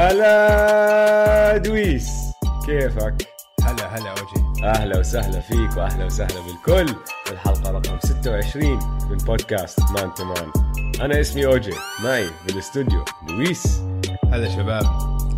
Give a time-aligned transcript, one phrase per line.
[0.00, 2.10] هلا دويس
[2.66, 3.14] كيفك؟
[3.62, 4.64] هلا هلا أوجي.
[4.64, 6.94] أهلا وسهلا فيك وأهلا وسهلا بالكل.
[7.32, 8.78] الحلقة رقم 26
[9.10, 10.52] من بودكاست man to man
[11.00, 11.72] أنا اسمي أوجي
[12.04, 13.80] معي بالاستوديو دويس
[14.32, 14.84] هلا شباب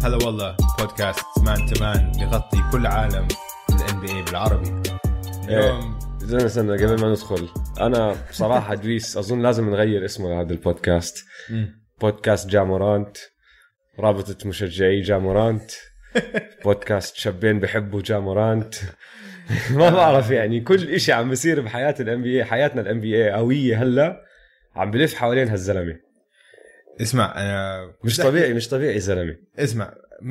[0.04, 3.28] هلا والله بودكاست man to man بيغطي كل عالم
[3.70, 4.82] ال NBA بالعربي
[5.48, 7.48] اليوم استنى استنى قبل ما ندخل
[7.80, 11.24] أنا بصراحة دويس أظن لازم نغير اسمه لهذا البودكاست.
[12.00, 13.16] بودكاست جامورانت.
[14.00, 15.70] رابطة مشجعي جامورانت
[16.64, 18.74] بودكاست شابين بحبوا جامورانت
[19.70, 24.22] ما بعرف يعني كل إشي عم بيصير بحياة ال NBA حياتنا ال NBA قوية هلأ.
[24.76, 25.96] عم بلف حوالين هالزلمة.
[27.00, 29.36] اسمع أنا مش طبيعي مش طبيعي زلمة.
[29.58, 30.24] اسمع 100%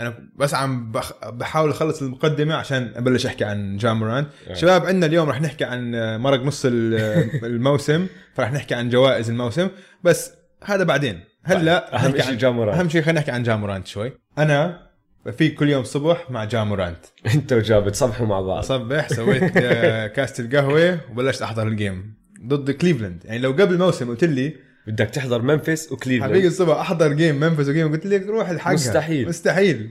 [0.00, 1.28] أنا بس عم بخ...
[1.30, 4.54] بحاول أخلص المقدمة عشان أبلش أحكي عن جاموران آه.
[4.54, 9.68] شباب عندنا اليوم رح نحكي عن مرق نص ال- الموسم فرح نحكي عن جوائز الموسم.
[10.04, 10.32] بس
[10.64, 11.20] هذا بعدين.
[11.44, 12.78] هلا أهم نحكي شيء جامورانت.
[12.78, 14.12] أهم شيء خلينا نحكي عن جامورانت شوي.
[14.38, 14.90] أنا
[15.38, 16.98] في كل يوم صبح مع جامورانت
[17.34, 18.62] أنت وجا بتصبحوا مع بعض.
[18.62, 22.14] صبح سويت آه، كاسة القهوة وبلشت أحضر ال game
[22.46, 23.24] ضد كليفلاند.
[23.24, 24.56] يعني لو قبل الموسم قلت لي
[24.86, 28.74] بدك تحضر ممفيس حبيبي وكليفلاند الصبح أحضر game ممفيس و game قلت لك روح الحقها.
[28.74, 29.28] مستحيل.
[29.28, 29.90] مستحيل.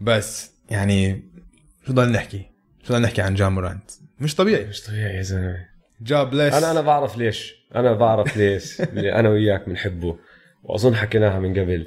[0.00, 1.22] بس يعني
[1.86, 2.50] شو ضل نحكي؟
[2.82, 4.64] شو ضل نحكي عن جامورانت مش طبيعي.
[4.64, 5.72] مش طبيعي يا زلمة.
[6.00, 7.54] جاب ليس أنا أنا بعرف ليش.
[7.74, 8.80] أنا بعرف ليش.
[9.18, 10.18] أنا وياك بنحبه.
[10.62, 11.86] وأظن حكيناها من قبل.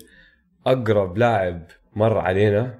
[0.65, 2.79] أقرب لاعب مر علينا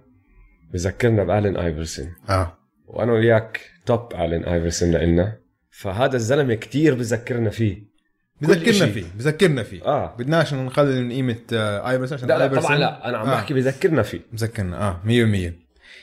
[0.73, 2.57] بذكرنا بألين ايفرسون آه.
[2.87, 5.37] وأنا وياك top ألين ايفرسون لنا
[5.71, 7.83] فهذا الزلمة كتير بذكرنا فيه.
[8.41, 8.91] بذكرنا.
[8.91, 9.85] فيه بذكرنا فيه.
[9.85, 10.15] آه.
[10.15, 13.09] بدناش نقلل من قيمة آه ايفرسون عشان لا لا طبعا لا.
[13.09, 13.35] أنا عم آه.
[13.35, 14.19] بحكي بذكرنا فيه.
[14.33, 15.07] مذكرنا آه 100%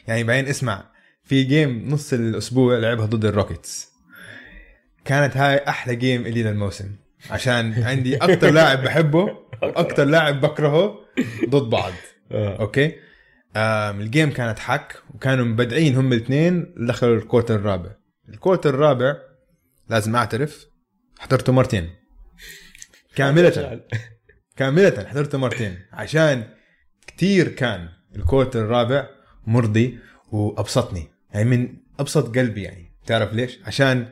[0.09, 0.85] يعني بعدين اسمع
[1.25, 3.93] في game نص الأسبوع لعبها ضد الروكيتس.
[5.05, 6.91] كانت هاي أحلى game الي للموسم
[7.31, 10.99] عشان عندي أكثر لاعب بحبه وأكثر لاعب بكرهه
[11.49, 11.93] ضد بعض.
[12.33, 12.61] آه.
[12.61, 12.95] okay؟
[13.57, 17.91] آم ال game كانت حك وكانوا مبدعين هم الاثنين دخلوا ال quarter الرابع.
[18.29, 19.17] ال quarter الرابع
[19.91, 20.67] لازم أعترف
[21.19, 21.91] حضرته مرتين.
[23.17, 23.81] كاملة.
[24.57, 25.79] كاملة حضرته مرتين.
[25.93, 26.45] عشان
[27.07, 29.09] كتير كان ال quarter الرابع
[29.47, 29.99] مرضي
[30.33, 31.09] وأبسطني.
[31.35, 32.93] يعني من أبسط قلبي يعني.
[33.07, 34.09] تعرف ليش؟ عشان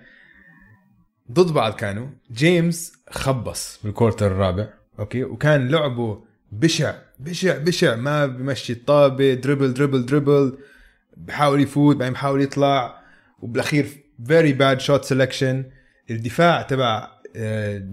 [1.30, 2.06] ضد بعض كانوا.
[2.32, 4.68] جيمس خبص بال quarter الرابع
[4.98, 7.96] okay؟ وكان لعبه بشع بشع بشع.
[7.96, 10.58] ما بمشي الطابة dribble dribble dribble
[11.16, 13.00] بحاول يفوت بعدين بحاول يطلع.
[13.38, 13.86] وبالأخير
[14.26, 15.56] very bad shot selection
[16.10, 17.08] الدفاع تبع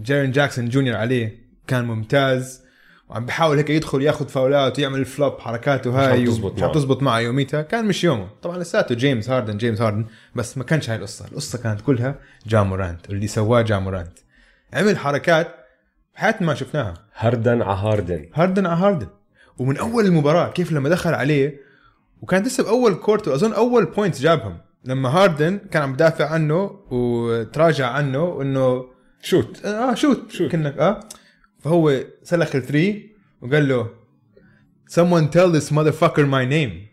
[0.02, 2.67] جيرين جاكسون جونيور عليه كان ممتاز.
[3.08, 6.62] وعم بحاول هيك يدخل ياخذ فاولات ويعمل flop حركاته هاي مش.
[6.62, 8.28] عم تزبط معه يوميتها كان مش يومه.
[8.42, 10.04] طبعا لساته جيمس هاردن جيمس هاردن
[10.34, 11.24] بس ما كانش هاي القصة.
[11.26, 12.14] القصة كانت كلها
[12.46, 14.18] جامورانت واللي سواه جامورانت
[14.72, 15.54] عمل حركات
[16.14, 16.94] حياتنا ما شفناها.
[17.14, 18.26] هردن على هاردن.
[18.34, 19.08] هاردن على هاردن.
[19.58, 21.60] ومن أول المباراة كيف لما دخل عليه
[22.22, 24.58] وكان لسه بأول quarter وأظن أول point جابهم.
[24.84, 28.84] لما هاردن كان عم بدافع عنه وتراجع عنه إنه
[29.22, 29.64] shoot.
[29.64, 30.30] آه shoot.
[30.30, 30.50] shoot.
[30.50, 31.00] كانك آه.
[31.68, 33.90] فهو سلخ ال three وقال له
[34.90, 36.88] someone tell this motherfucker my name.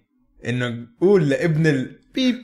[0.46, 2.44] إنه قول لابن البيب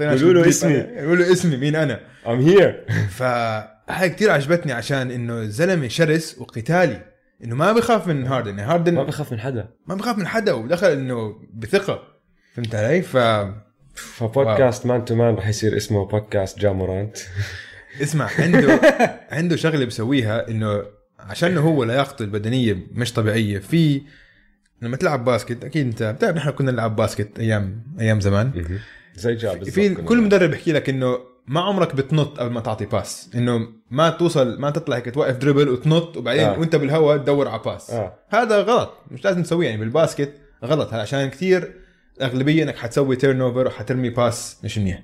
[0.00, 0.80] قولوا له اسمي.
[0.80, 1.56] قولوا له اسمي.
[1.56, 2.86] مين أنا؟ I'm here
[3.18, 7.02] فهاي كتير عجبتني عشان إنه زلمة شرس وقتالي.
[7.44, 9.68] إنه ما بخاف من هاردن يعني هاردن ما بخاف من حدا.
[9.86, 12.02] ما بخاف من حدا ودخل إنه بثقة.
[12.54, 13.16] فهمت علي؟ ف
[13.94, 17.18] فبودكاست man to man رح يصير اسمه بودكاست جامورانت
[18.02, 18.80] اسمع عنده
[19.30, 20.82] عنده شغلة بسويها إنه
[21.20, 23.58] عشان هو لياقته البدنية مش طبيعية.
[23.58, 24.02] في
[24.82, 28.78] لما تلعب basket أكيد أنت بتعرف نحن كنا نلعب basket أيام أيام زمان.
[29.14, 30.20] زي جاب في كل.
[30.20, 33.30] مدرب يحكي لك إنه ما عمرك بتنط قبل ما تعطي pass.
[33.34, 36.58] إنه ما توصل ما تطلع هيك توقف dribble وتنط وبعدين آه.
[36.58, 37.90] وأنت بالهواء تدور على pass.
[37.90, 38.14] آه.
[38.28, 39.66] هذا غلط مش لازم تسويه.
[39.68, 40.32] يعني بال basket
[40.64, 40.94] غلط.
[40.94, 41.72] عشان كثير
[42.16, 45.02] الاغلبيه إنك حتسوي turnover وحترمي pass مش منيح.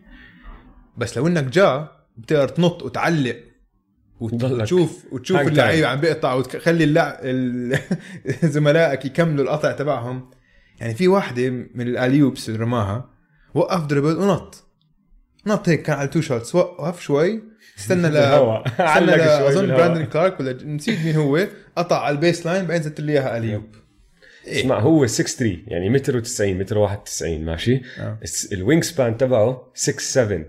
[0.97, 3.37] بس لو إنك جا بتقدر تنط وتعلق
[4.21, 5.41] وتشوف وتشوف.
[5.41, 7.19] اللعيبة عم بيقطع وتخلي اللع...
[7.23, 7.79] ال-
[8.55, 10.31] زملائك يكملوا القطع تبعهم.
[10.81, 13.11] يعني في واحدة من ال alley-oops اللي رماها
[13.55, 14.65] وقف dribble ونط.
[15.47, 17.43] نط هيك كان على two shots وقف شوي.
[17.79, 18.17] استنى ل.
[18.17, 19.67] استنى ل أظن.
[19.67, 23.65] براندن كلارك ولا نسيت مين هو قطع على ال baseline بعدين زت لي إياها alley-oop.
[24.47, 28.19] اسمع هو 6 3 يعني متر و90 متر 91 ماشي؟ آه.
[28.53, 30.45] ال wingspan تبعه 6 7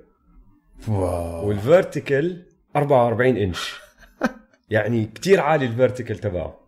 [0.87, 1.47] wow.
[1.47, 2.45] وال vertical
[2.75, 3.73] 44 إنش.
[4.69, 6.59] يعني كتير عالي ال vertical تبعه.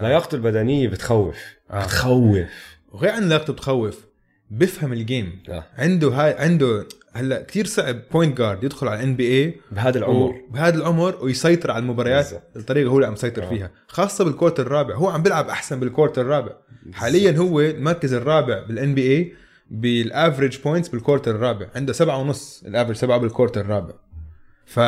[0.00, 1.36] لياقته البدنية بتخوف.
[1.70, 1.84] آه.
[1.84, 2.48] بتخوف.
[2.92, 4.06] وغير عن لياقته بتخوف
[4.50, 5.64] بيفهم ال game آه.
[5.78, 10.34] عنده هاي عنده هلا كثير صعب point guard يدخل على ال NBA بهذا العمر.
[10.50, 12.42] بهذا العمر ويسيطر على المباريات.
[12.56, 13.48] الطريقة هو اللي عم يسيطر آه.
[13.48, 14.94] فيها خاصة بال quarter الرابع.
[14.94, 16.52] هو عم بيلعب أحسن بال quarter الرابع.
[16.92, 19.32] حاليا هو المركز الرابع بال NBA
[19.70, 21.66] بال average points بال quarter الرابع.
[21.74, 23.94] عنده سبعة ونص ال average سبعة بال quarter الرابع.
[24.66, 24.80] ف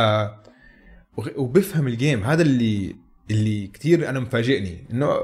[1.37, 2.97] وبفهم ال game هذا اللي
[3.31, 4.87] اللي كثير أنا مفاجئني.
[4.93, 5.19] إنه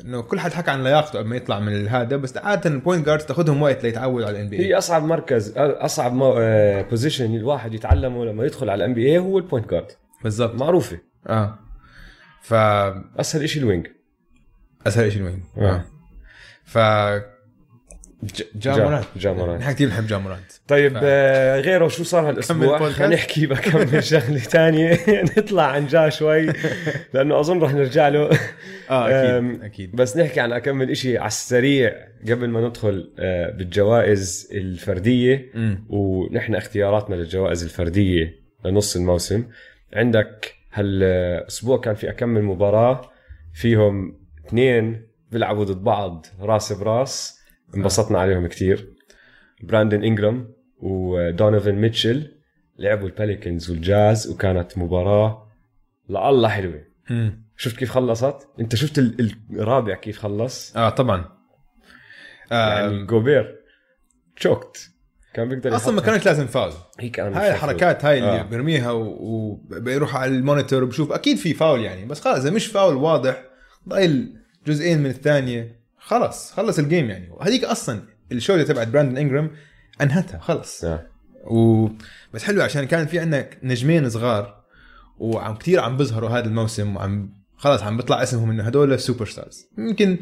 [0.00, 3.06] إنه كل حد حكى عن لياقته قبل ما يطلع من هذا بس عادة ال point
[3.06, 6.12] guards تاخذهم وقت ليتعودوا على ال NBA هي أصعب مركز أصعب
[6.90, 9.86] position الواحد يتعلمه لما يدخل على ال NBA هو ال point guard
[10.24, 10.54] بالضبط.
[10.54, 10.98] معروفة.
[11.26, 11.58] آه.
[12.42, 12.54] ف
[13.20, 13.86] أسهل شيء الوينج
[14.86, 15.84] أسهل شيء وين آه.
[16.64, 16.78] ف
[18.56, 19.04] جامورانت.
[19.16, 19.60] جامورانت.
[19.62, 20.52] نحن كثير بنحب جامورانت.
[20.68, 24.98] طيب ف- آه، غيره شو صار هالأسبوع؟ خلينا نحكي بكمل شغلة ثانية
[25.38, 26.46] نطلع عن جا شوي
[27.14, 28.30] لأنه أظن رح نرجع له.
[28.90, 29.08] آه
[29.40, 29.96] أكيد أكيد.
[29.96, 31.92] بس نحكي عن أكمل إشي على السريع
[32.30, 35.50] قبل ما ندخل آه، بالجوائز الفردية.
[35.88, 38.34] ونحن اختياراتنا للجوائز الفردية
[38.64, 39.44] لنص الموسم.
[39.94, 43.10] عندك هالأسبوع كان في أكمل مباراة
[43.54, 47.41] فيهم اثنين بيلعبوا ضد بعض راس براس.
[47.76, 48.92] انبسطنا عليهم كتير.
[49.62, 52.32] براندن انجرام ودونيفن ميتشل
[52.78, 55.48] لعبوا ال Pelicans وال Jazz وكانت مباراة
[56.08, 56.84] والله حلوة.
[57.56, 61.24] شفت كيف خلصت؟ انت شفت ال- الرابع كيف خلص؟ آه طبعا.
[62.52, 63.56] آه يعني جوبير
[64.36, 64.90] تشوكت
[65.34, 66.00] كان بيقدر أصلا ما.
[66.00, 66.72] كانت لازم فاول.
[67.00, 68.42] هي كان هاي الحركات هاي اللي آه.
[68.42, 72.94] بيرميها وبيروح على ال monitor وبشوف أكيد في فاول يعني بس خلص إذا مش فاول
[72.96, 73.44] واضح
[73.88, 74.36] ضايل
[74.66, 75.81] جزئين من الثانية.
[76.12, 77.28] خلص خلص ال game يعني.
[77.30, 78.00] وهذيك أصلا
[78.32, 79.50] الشوطه تبعت براندن انجرام
[80.00, 80.84] أنهتها خلص.
[80.84, 81.06] آه.
[81.44, 81.88] و...
[82.34, 84.62] بس حلو عشان كان في عندنا نجمين صغار
[85.18, 90.18] وعم كثير عم بيظهروا هذا الموسم وعم خلص عم بيطلع اسمهم إنه هدول superstars يمكن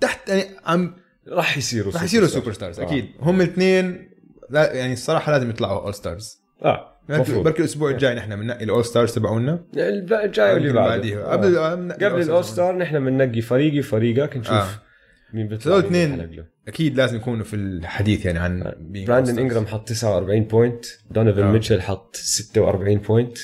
[0.00, 0.94] تحت يعني عم
[1.28, 3.08] راح يصيروا رح يصيروا superstars أكيد.
[3.20, 4.08] هم الاثنين
[4.50, 7.44] لا يعني الصراحة لازم يطلعوا all stars آه بركي مفروض.
[7.44, 10.96] بركي الأسبوع الجاي نحن بننقي ال all stars تبعونا الجاي واللي يمكن بعده.
[10.96, 11.24] بعديها.
[11.24, 11.32] آه.
[11.32, 14.52] قبل آه، قبل ال all star نحن بننقي فريقي فريقك نشوف.
[14.52, 14.68] آه.
[15.32, 16.44] مين بيطلع هذول اثنين.
[16.68, 19.38] أكيد لازم يكونوا في الحديث يعني عن بين براندن.
[19.38, 21.52] انجرام حط 49 point دونيفن آه.
[21.52, 23.38] ميتشل حط 46 point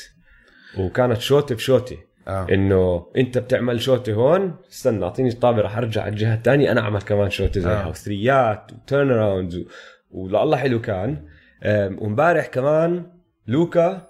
[0.79, 1.96] وكانت شوطه بشوطه
[2.29, 6.81] آه إنه أنت بتعمل شوطه هون استنى أعطيني الطابه رح أرجع على الجهة الثانية أنا
[6.81, 7.88] أعمل كمان شوطه زيها آه.
[7.88, 9.64] و threes و turnarounds و...
[10.10, 11.25] والله حلو كان
[11.64, 13.06] وامبارح كمان
[13.46, 14.08] لوكا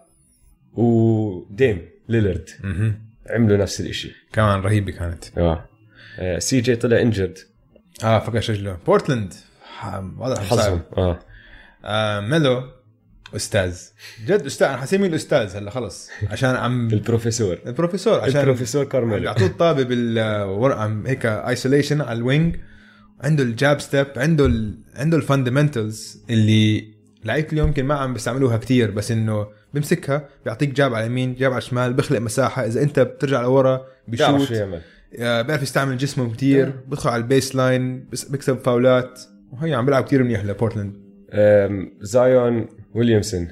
[0.73, 2.49] وديم ليلرد.
[3.31, 5.69] عملوا نفس الإشي كمان رهيبة كانت آه
[6.19, 7.39] آه، CJ طلع injured
[8.05, 9.35] آه فكر رجله بورتلاند.
[10.19, 11.19] وضع حظهم آه.
[11.85, 12.63] آه ميلو
[13.37, 13.77] أستاذ.
[14.27, 16.09] جد أستاذ أنا حسميه الاستاذ هلا خلص.
[16.31, 17.59] عشان عم البروفيسور.
[17.67, 19.21] البروفيسور عشان البروفيسور كارميلو.
[19.21, 22.57] بيعطوه الطابة بال ور- عم هيك isolation على ال wing.
[23.21, 24.79] عنده ال jab step عنده ال...
[24.97, 26.93] عنده ال fundamentals اللي
[27.25, 31.53] لعيبة اليوم يمكن ما عم بيستعملوها كتير بس إنه بيمسكها بيعطيك jab على اليمين jab
[31.53, 32.67] على الشمال بيخلق مساحة.
[32.67, 34.53] إذا أنت بترجع لورا بيعرف
[35.21, 39.21] آه، بيعرف يستعمل جسمه كتير بيدخل على ال baseline بس- بيكسب فاولات
[39.53, 40.97] وهي عم بيلعب كتير منيح لبورتلاند.
[42.01, 43.49] زايون ويليامسون.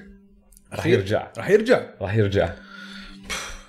[0.75, 0.87] رح.
[0.87, 1.29] يرجع.
[1.39, 1.81] رح يرجع.
[2.03, 2.53] رح يرجع.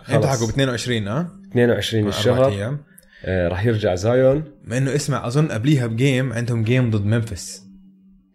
[0.09, 0.25] انت.
[0.25, 2.47] حكوا ب 22 آه 22 أربعة الشهر.
[2.49, 2.79] أيام.
[3.25, 4.43] آه، رح يرجع زايون.
[4.63, 7.63] مع إنه اسمع أظن قبليها ب game عندهم game ضد ممفيس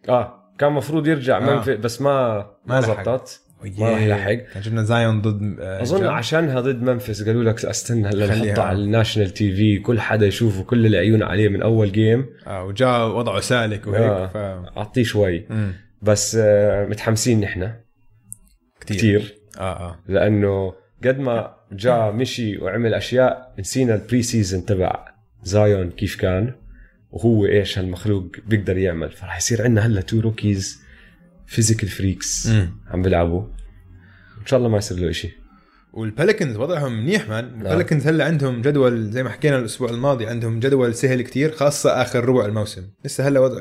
[0.09, 1.55] آه كان مفروض يرجع آه.
[1.55, 2.81] منفي بس ما ما.
[2.81, 3.41] زبطت.
[3.77, 6.09] ما رح يلحق كان شفنا زايون ضد آه، أظن جا.
[6.09, 8.27] عشانها ضد ممفيس قالوا لك استنى هلا.
[8.27, 12.63] نحطه على ال national TV كل حدا يشوفه كل العيون عليه من أول game آه
[12.63, 14.27] وجاء وضعه سالك وهيك آه.
[14.27, 14.37] ف
[14.77, 15.71] اعطيه شوي مم.
[16.01, 17.71] بس آه، متحمسين نحن
[18.81, 18.97] كتير.
[18.97, 20.73] كثير آه آه لأنه
[21.03, 25.05] قد ما جاء مشي وعمل أشياء نسينا ال pre-season تبع
[25.43, 26.53] زايون كيف كان
[27.11, 30.86] وهو إيش هالمخلوق بيقدر يعمل فرح يصير عندنا هلا two rookies
[31.47, 32.49] physical freaks.
[32.87, 33.41] عم بيلعبوا.
[34.41, 35.31] إن شاء الله ما يصير له شيء
[35.93, 40.27] وال Pelicans وضعهم منيح man ال Pelicans هلا عندهم جدول زي ما حكينا الأسبوع الماضي
[40.27, 42.87] عندهم جدول سهل كتير خاصة آخر ربع الموسم.
[43.05, 43.59] لسه هلا وضع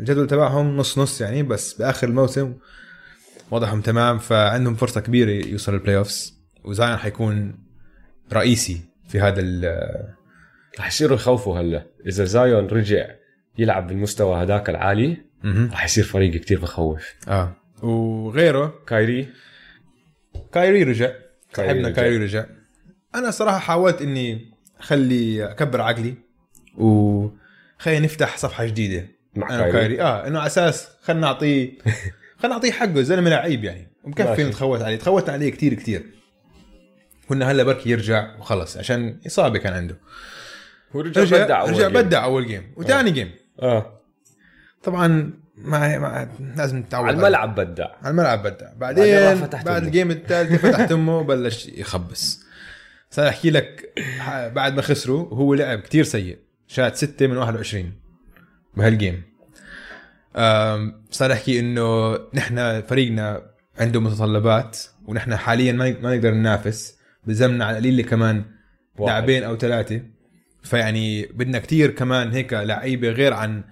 [0.00, 2.54] الجدول تبعهم نص نص يعني بس بآخر الموسم
[3.50, 7.58] وضعهم تمام فعندهم فرصة كبيرة يوصل ال playoffs وزاين حيكون
[8.32, 10.14] رئيسي في هذا ال-
[10.80, 11.86] رح يصيروا يخوفوا هلا.
[12.06, 13.06] إذا زايون رجع
[13.58, 17.14] يلعب بالمستوى هداك العالي رح يصير فريق كتير بخوف.
[17.28, 17.56] آه.
[17.82, 18.74] وغيره.
[18.86, 19.28] كايري.
[20.52, 21.06] كايري رجع.
[21.06, 21.22] كايري
[21.54, 21.96] صاحبنا رجع.
[21.96, 22.44] كايري رجع.
[23.14, 26.14] أنا صراحة حاولت إني أخلي أكبر عقلي
[26.76, 29.08] وخلينا نفتح صفحة جديدة.
[29.36, 30.02] مع أنا كايري, وكايري.
[30.02, 31.72] آه إنه على أساس خلينا نعطيه
[32.38, 33.88] خلينا نعطيه حقه زلمة لعيب يعني.
[34.04, 34.44] ومكفي ماشي.
[34.44, 34.96] نتخوت عليه.
[34.96, 36.02] تخوتنا عليه كتير كتير.
[37.28, 39.98] كنا هلا بركي يرجع وخلص عشان إصابة كان عنده.
[40.92, 41.92] هو رجع, بدع أول رجع game.
[41.92, 43.30] بدع أول game وثاني game
[43.62, 44.00] آه.
[44.84, 47.86] طبعا ما, ما لازم تتعود على الملعب بدع.
[48.02, 48.72] على الملعب بدع.
[48.76, 49.86] بعدين فتحت بعد أمه.
[49.86, 52.44] ال game الثالث فتح أمه وبلش يخبص.
[53.10, 53.92] صار احكي لك
[54.54, 56.38] بعد ما خسروا هو لعب كتير سيء.
[56.66, 57.92] شات 6 من 21
[58.76, 59.22] بهالجيم.
[61.10, 63.42] صار احكي إنه نحن فريقنا
[63.78, 68.44] عنده متطلبات ونحن حاليا ما ما نقدر ننافس بزمنا على القليل كمان.
[68.98, 70.00] لاعبين أو ثلاثة.
[70.62, 73.64] فيعني بدنا كتير كمان هيك لعيبة غير عن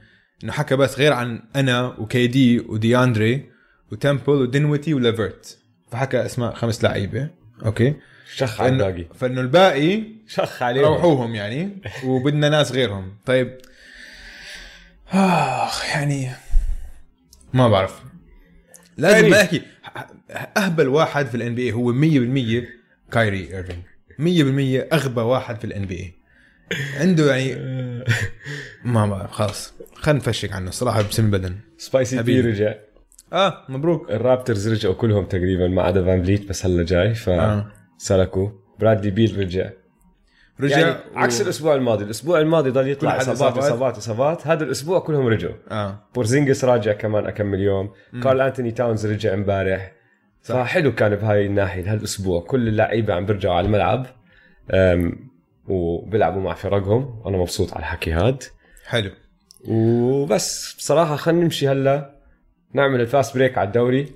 [0.44, 3.50] إنه حكى بس غير عن أنا وكي دي ودياندري
[3.92, 5.58] وتمبل ودينويتي وليفرت
[5.90, 7.30] فحكى أسماء خمس لعيبة.
[7.64, 7.94] أوكي؟
[8.34, 9.06] شخ على الباقي.
[9.14, 10.84] فإنه الباقي شخ عليهم.
[10.84, 13.16] روحوهم يعني وبدنا ناس غيرهم.
[13.26, 13.58] طيب.
[15.12, 16.30] آخ يعني
[17.52, 18.02] ما بعرف.
[18.96, 19.30] لازم.
[19.30, 19.62] ما احكي
[20.56, 22.68] أهبل واحد في ال NBA هو 100%
[23.12, 23.82] كايري إيرفينج.
[24.18, 26.14] 100% أغبى واحد في ال NBA
[26.96, 27.54] عنده يعني
[28.84, 29.74] ما بعرف خلاص.
[29.94, 32.40] خلينا نفشك عنه الصراحه بسم البدن Spicy P.
[32.40, 32.74] رجع.
[33.32, 34.10] آه مبروك.
[34.10, 37.66] الرابترز رجعوا كلهم تقريبا ما عدا فان فليت بس هلا جاي آه.
[37.98, 38.48] فسلكوا
[38.78, 39.70] برادلي بيل رجع.
[40.60, 41.44] رجع يعني عكس و...
[41.44, 43.58] الأسبوع الماضي الأسبوع الماضي ضل يطلع إصابات.
[43.58, 44.46] إصابات إصابات.
[44.46, 45.54] هذا الأسبوع كلهم رجعوا.
[45.70, 46.08] آه.
[46.14, 47.90] بورزينجس راجع كمان اكمل يوم
[48.22, 49.92] كارل انتوني تاونز رجع امبارح.
[50.40, 54.06] فحلو كان بهاي الناحية هالاسبوع كل اللعيبة عم بيرجعوا على الملعب.
[55.68, 57.20] وبيلعبوا مع فرقهم.
[57.24, 58.42] وأنا مبسوط على الحكي هاد.
[58.86, 59.10] حلو.
[59.64, 62.14] وبس بصراحة خلينا نمشي هلا
[62.74, 64.12] نعمل ال fast break على الدوري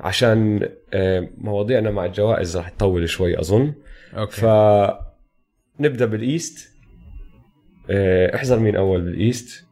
[0.00, 3.74] عشان آه، مواضيعنا مع الجوائز راح تطول شوي أظن.
[4.16, 4.40] okay.
[5.78, 6.70] فنبدأ بال East.
[7.90, 9.64] آه، احذر مين أول بال East.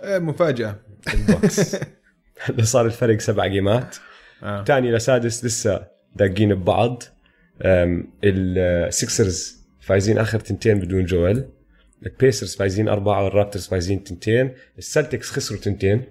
[0.00, 0.76] آه مفاجأة.
[1.14, 1.76] الباكس.
[2.44, 3.96] هلا صار الفرق سبع جيمات.
[4.42, 4.64] آه.
[4.64, 7.02] ثاني لسادس لسه داقين ببعض.
[8.24, 11.44] السكسرز فايزين آخر تنتين بدون جويل.
[12.06, 16.02] البيسرز فايزين أربعة والرابترز فايزين تنتين السلتكس خسروا تنتين.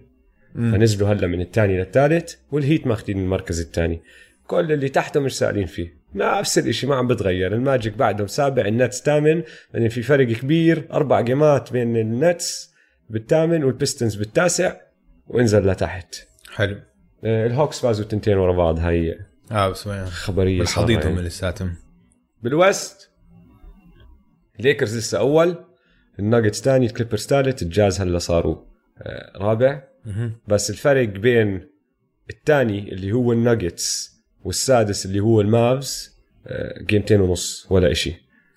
[0.55, 0.71] مم.
[0.71, 4.01] فنزلوا هلا من الثاني للثالث والهيت ماخذين المركز الثاني.
[4.47, 6.01] كل اللي تحته مش سائلين فيه.
[6.15, 7.53] نفس الشيء ما عم بتغير.
[7.53, 9.43] الماجيك بعدهم سابع النتس ثامن.
[9.73, 12.73] بعدين في فرق كبير أربع جيمات بين النتس
[13.09, 14.75] بالثامن والبيستونز بالتاسع
[15.27, 16.15] وانزل لتحت.
[16.53, 16.79] حلو.
[17.23, 19.19] آه، الهوكس فازوا تنتين ورا بعض هاي
[19.51, 21.09] آه بس خبرية بالحضيض صراحة.
[21.09, 21.27] هم يعني.
[21.27, 21.75] لساتهم
[22.43, 23.09] بال West
[24.59, 25.70] ليكرز لسه أول.
[26.21, 28.55] الناجتس ثاني الكليبرز ثالث الجاز هلا صاروا
[28.97, 29.83] آه، رابع.
[30.47, 31.67] بس الفرق بين
[32.29, 34.11] الثاني اللي هو الناجتس
[34.43, 38.13] والسادس اللي هو المافز آه، جيمتين ونص ولا إشي.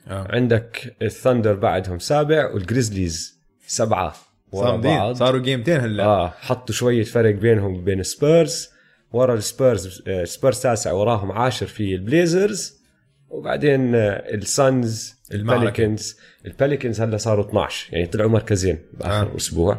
[0.09, 0.27] آه.
[0.35, 4.15] عندك الثندر بعدهم سابع والجريزليز سبعة
[4.53, 5.15] ورا بعض.
[5.15, 6.05] صاروا جيمتين هلا.
[6.05, 8.69] آه حطوا شوية فرق بينهم وبين سبيرز.
[9.13, 12.84] ورا السبيرز آه، سبيرز تاسع وراهم عاشر في البليزرز.
[13.31, 15.15] وبعدين آه، السانز.
[15.33, 19.37] البليكانز البليكانز هلا صاروا 12 يعني طلعوا مركزين بآخر آه.
[19.37, 19.79] أسبوع.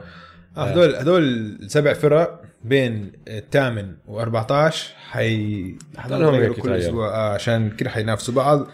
[0.57, 1.23] آه، هذول هذول
[1.61, 4.73] السبع فرق بين الثامن و14
[5.09, 5.75] حي
[6.07, 6.73] ضلهم هيك يغيروا كل.
[6.73, 7.15] أسبوع.
[7.15, 8.67] آه عشان كده حينافسوا بعض.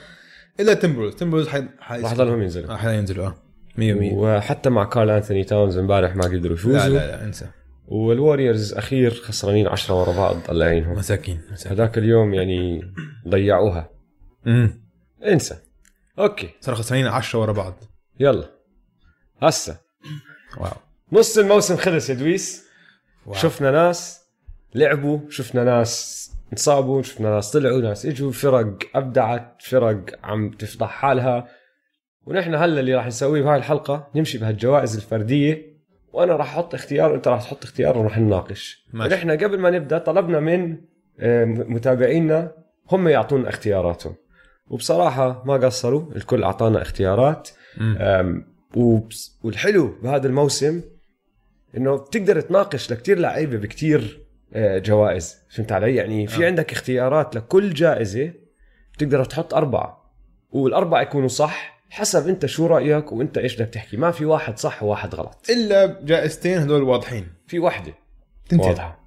[0.60, 1.64] إلا تمبروولفز تمبروولفز حي...
[1.80, 2.02] حي...
[2.02, 2.74] راح ضلهم ينزلوا.
[2.74, 3.36] آه حينزلوا آه
[3.78, 7.46] 100 100 وحتى مع كارل انثوني تاونز امبارح ما قدروا يفوزوا لا لا لا انسى.
[7.88, 11.72] والوريورز أخير خسرانين 10 ورا بعض الله يعينهم مساكين مساكين.
[11.72, 12.92] هذاك اليوم يعني
[13.28, 13.90] ضيعوها.
[14.48, 14.82] امم
[15.26, 15.58] انسى.
[16.20, 16.50] okay.
[16.62, 17.74] صاروا خسرانين 10 ورا بعض.
[18.20, 18.50] يلا.
[19.42, 19.78] هسه.
[20.58, 20.72] wow.
[21.12, 22.66] نص الموسم خلص يا دويس.
[23.26, 23.36] wow.
[23.36, 24.22] شفنا ناس
[24.76, 31.48] لعبوا شفنا ناس انصابوا شفنا ناس طلعوا ناس اجوا فرق أبدعت فرق عم تفضح حالها.
[32.26, 35.72] ونحن هلا اللي راح نسويه بهاي الحلقة نمشي بهالجوائز الفردية
[36.14, 38.88] وأنا راح أحط اختيار وأنت راح تحط اختيار وراح نناقش.
[38.94, 40.78] ونحن قبل ما نبدأ طلبنا من
[41.20, 42.52] آه، متابعينا
[42.92, 44.16] هم يعطونا اختياراتهم.
[44.72, 47.50] وبصراحة ما قصروا الكل أعطانا اختيارات.
[49.44, 50.82] والحلو بهذا الموسم
[51.78, 54.22] إنه بتقدر تناقش لكتير لعيبة بكتير
[54.54, 55.38] آه، جوائز.
[55.50, 56.48] فهمت علي؟ يعني في آه.
[56.48, 58.34] عندك اختيارات لكل جائزة
[58.94, 60.14] بتقدر تحط أربعة.
[60.52, 63.98] والأربعة يكونوا صح حسب أنت شو رأيك وأنت إيش بدك تحكي.
[63.98, 65.46] ما في واحد صح وواحد غلط.
[65.50, 67.28] إلا جائزتين هذول واضحين.
[67.48, 67.94] في وحده
[68.50, 69.01] تنتين واضحة.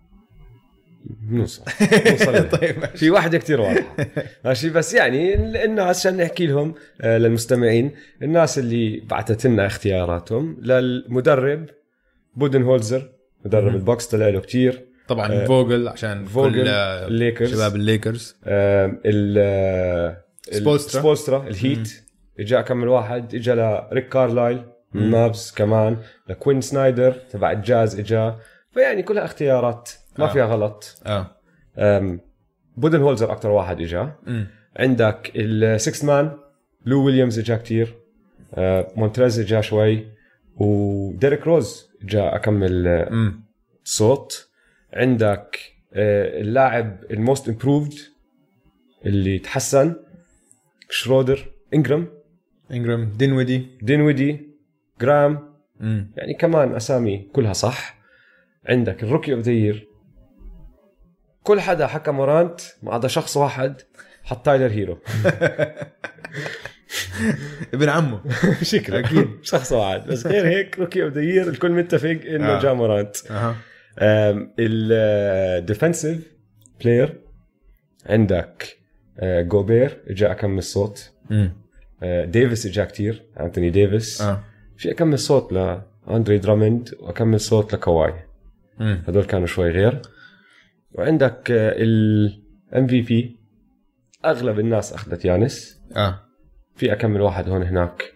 [1.30, 1.62] نوصل
[2.11, 2.49] نوصل.
[2.58, 2.84] طيب.
[2.84, 3.96] في واحدة كتير واضحة
[4.44, 7.90] ماشي بس يعني ال- الناس عشان نحكي لهم آه، للمستمعين
[8.23, 11.66] الناس اللي بعثت لنا اختياراتهم للمدرب
[12.37, 13.11] بودن هولزر
[13.44, 13.75] مدرب.
[13.75, 17.52] الباكس طلع له كتير طبعا آه، فوجل عشان فوجل، كل آه، الليكرز.
[17.54, 21.00] شباب الليكرز ال آه، سبولسترا.
[21.00, 21.88] سبولسترا الهيت
[22.40, 24.62] إجا كم واحد إجا لريك كارلايل.
[24.94, 25.96] مابس كمان
[26.28, 28.37] لكوين سنايدر تبع الجاز إجا
[28.75, 30.33] فيعني كلها اختيارات ما آه.
[30.33, 31.02] فيها غلط.
[31.06, 32.18] آه.
[32.76, 34.12] بودن هولزر أكثر واحد إجا.
[34.26, 34.47] أمم.
[34.76, 36.33] عندك ال sixth man
[36.87, 37.94] لو ويليامز إجا كتير.
[38.54, 40.06] آه، مونتريز إجا شوي.
[40.56, 43.33] وديريك روز إجا أكمل آه،.
[43.85, 44.49] صوت.
[44.92, 45.59] عندك
[45.94, 47.94] آه، اللاعب ال most improved
[49.06, 49.94] اللي تحسن
[50.90, 52.09] شرودر إنجرام.
[52.71, 53.66] إنجرام دينودي.
[53.83, 54.49] دينويدي
[55.00, 55.54] جرام.
[55.80, 57.97] امم يعني كمان أسامي كلها صح.
[58.68, 59.52] عندك ال rookie of the
[61.44, 63.80] كل حدا حكى مورانت ما عدا شخص واحد
[64.22, 64.98] حط تايلر هيرو.
[67.74, 68.20] ابن عمه.
[68.62, 68.98] شكرا.
[68.98, 69.28] أكيد.
[69.52, 70.06] شخص واحد.
[70.06, 72.60] بس غير هيك rookie of the الكل متفق إنه آه.
[72.60, 73.16] جا مورانت.
[73.30, 73.56] أها.
[74.59, 76.33] ال defensive
[76.80, 77.21] player
[78.06, 78.76] عندك
[79.18, 81.12] آه، جوبير إجا اكمل صوت
[82.02, 84.44] آه، ديفيس إجا كتير انتوني ديفيس آه.
[84.76, 88.14] في اكمل صوت لاندري درامند واكمل صوت لكواي
[88.80, 90.02] هدول كانوا شوي غير.
[90.94, 93.37] وعندك ال MVP
[94.24, 95.80] أغلب الناس أخذت يانس.
[95.96, 96.20] آه.
[96.76, 98.12] في اكمل واحد هون هناك.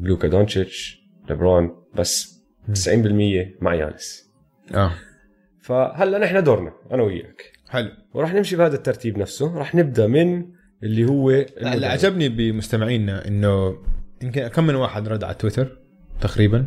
[0.00, 2.42] لوكا دونتشيتش ليبرون بس
[2.74, 2.88] 90%
[3.60, 4.30] مع يانس.
[4.74, 4.92] آه.
[5.60, 7.52] فهلا نحن دورنا أنا وياك.
[7.68, 7.90] حلو.
[8.14, 9.58] وراح نمشي بهذا الترتيب نفسه.
[9.58, 10.46] راح نبدأ من
[10.82, 11.86] اللي هو لا اللي.
[11.86, 13.78] عجبني بمستمعينا إنه
[14.22, 15.78] يمكن كم من واحد رد على تويتر
[16.20, 16.66] تقريبا؟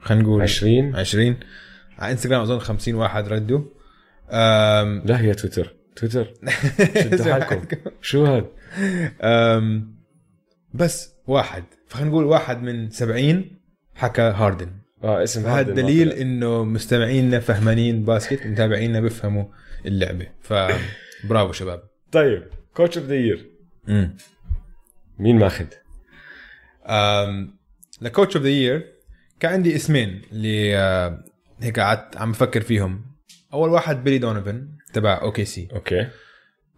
[0.00, 1.36] خلينا نقول 20 20
[1.98, 3.60] على إنستغرام أظن 50 واحد ردوا.
[4.32, 5.02] أم...
[5.06, 5.76] لا هي تويتر.
[5.96, 6.34] تويتر.
[7.02, 7.76] شدوا حالكم.
[8.00, 8.46] شو هاد؟
[9.22, 9.94] أم...
[10.74, 11.64] بس واحد.
[11.86, 13.44] فخلينا نقول واحد من 70
[13.94, 14.70] حكى هاردن.
[15.04, 16.12] آه اسم ما دليل.
[16.12, 19.44] إنه مستمعينا فهمانين basket متابعينا بيفهموا
[19.86, 20.26] اللعبة.
[20.40, 21.82] فبرافو شباب.
[22.12, 22.42] طيب
[22.74, 23.50] coach of the year
[25.18, 25.66] مين ماخذ؟
[28.00, 28.92] ل coach of the year
[29.40, 31.24] كان عندي اسمين اللي آه،
[31.60, 33.11] هيك قعدت عم بفكر فيهم.
[33.52, 35.68] أول واحد بيلي دونيفن تبع OKC.
[35.74, 36.08] okay.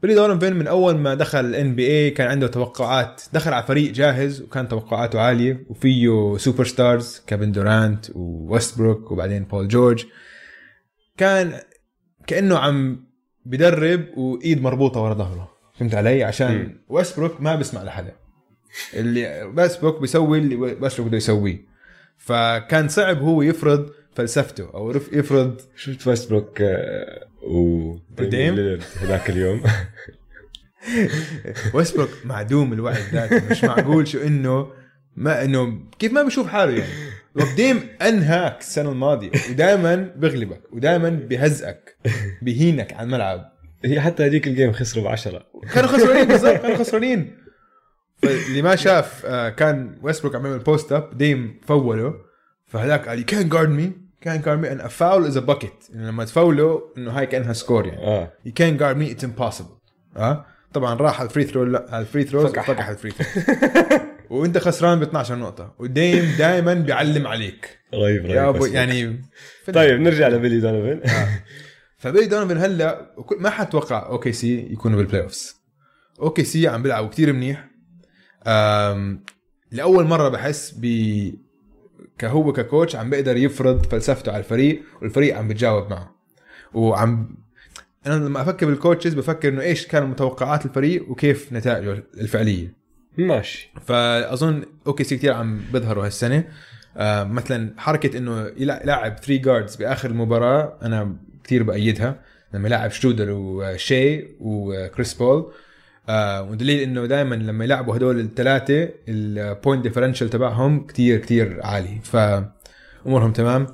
[0.02, 4.42] بيلي دونيفن من أول ما دخل ال NBA كان عنده توقعات دخل على فريق جاهز
[4.42, 10.04] وكان توقعاته عالية وفيه superstars كيفن دورانت وويستبروك وبعدين بول جورج
[11.16, 11.52] كان
[12.26, 13.06] كأنه عم
[13.44, 16.76] بدرب وإيد مربوطة ورا ظهره فهمت علي؟ عشان.
[16.88, 18.12] ويستبروك ما بيسمع لحدا.
[18.94, 21.60] اللي ويستبروك بيسوي اللي ويستبروك بده يسويه.
[22.18, 27.94] فكان صعب هو يفرض فلسفته أو يف- يفرض شفت ويستبروك آه، و
[29.02, 29.62] هذاك اليوم.
[31.74, 34.72] ويستبروك معدوم الوعي الذاتي مش معقول شو إنه
[35.16, 36.92] ما إنه كيف ما بشوف حاله يعني.
[37.34, 41.96] وقديم أنهاك السنة الماضية ودائما بغلبك ودائما بهزئك
[42.42, 43.52] بهينك على الملعب.
[43.84, 45.46] هي حتى هذيك ال game خسروا بعشرة.
[45.74, 47.36] كانوا خسرانين بالضبط كانوا خسرانين.
[48.22, 52.14] فاللي ما شاف آه، كان ويستبروك عم يعمل post up ديم فوله
[52.66, 53.92] فهذاك قال يو كان جارد مي
[54.24, 57.86] كان جارد مي ان ا فاول از ا باكيت لما تفوله إنه هاي كأنها score
[57.86, 58.04] يعني.
[58.06, 58.32] آه.
[58.48, 60.16] Can't guard me it's impossible.
[60.16, 62.88] آه؟ طبعا راح على ال free throw على ال free throws فكح.
[62.88, 63.26] ال free throw
[64.30, 65.74] وأنت خسران ب 12 نقطة.
[65.78, 67.78] وديم دائما بيعلم عليك.
[67.94, 68.74] رهيب يا رهيب أبو ويستبروك.
[68.74, 69.22] يعني
[69.74, 71.00] طيب نرجع لبيلي دونيفن
[71.98, 75.54] فبيلي دونيفن هلأ ما حتوقع OKC يكونوا بال playoffs
[76.20, 77.68] OKC عم بيلعبوا كتير منيح.
[79.72, 80.84] لأول مرة بحس ب
[82.18, 86.14] كهو ك coach عم بيقدر يفرض فلسفته على الفريق والفريق عم بتجاوب معه.
[86.74, 87.36] وعم
[88.06, 92.74] أنا لما أفكر بال coaches بفكر إنه إيش كانوا توقعات الفريق وكيف نتائجه الفعلية.
[93.18, 93.70] ماشي.
[93.86, 96.44] فأظن OKC كثير عم بيظهروا هالسنة.
[96.96, 102.20] آه مثلا حركة إنه يلع- يلعب 3 guards بآخر المباراة أنا كثير بأيدها.
[102.54, 105.52] لما يلعب شرودر وشاي وكريس بول
[106.08, 112.00] آه ودليل إنه دائما لما يلعبوا هدول الثلاثه ال point differential تبعهم كثير كثير عالي.
[112.02, 113.66] فامورهم تمام.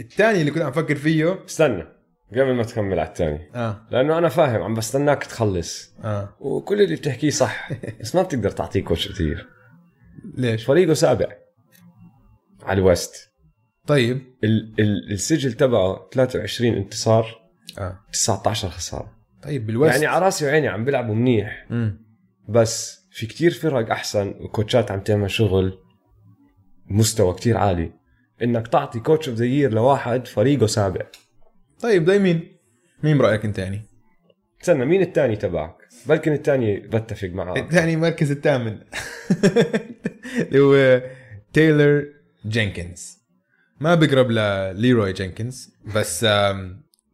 [0.00, 1.86] الثاني اللي كنت عم أفكر فيه استنى
[2.32, 3.86] قبل ما تكمل على الثاني آه.
[3.90, 5.92] لأنه أنا فاهم عم بستناك تخلص.
[6.04, 6.36] آه.
[6.40, 9.46] وكل اللي بتحكيه صح بس ما بتقدر تعطيه coach كثير
[10.34, 11.26] ليش؟ فريقه سابع.
[12.62, 13.30] على ال West
[13.86, 14.22] طيب.
[14.44, 17.26] ال- ال- السجل تبعه 23 انتصار
[17.78, 17.98] آه.
[18.12, 19.12] 19 خسارة.
[19.42, 21.66] طيب بال West يعني على راسي وعيني عم بيلعبوا منيح.
[21.70, 21.98] مم.
[22.48, 25.78] بس في كتير فرق أحسن وكوتشات عم تعمل شغل
[26.86, 27.92] مستوى كتير عالي.
[28.42, 31.06] إنك تعطي coach of the year لواحد فريقه سابع.
[31.80, 32.58] طيب ده مين
[33.02, 33.82] مين برأيك أنت يعني؟
[34.62, 35.76] استنى مين الثاني تبعك؟
[36.06, 38.78] بلكن الثاني بتفق معاه الثاني المركز الثامن.
[40.40, 41.02] اللي هو
[41.52, 42.06] تايلر
[42.46, 43.20] جينكنز.
[43.80, 46.20] ما بقرب لليروي جينكنز بس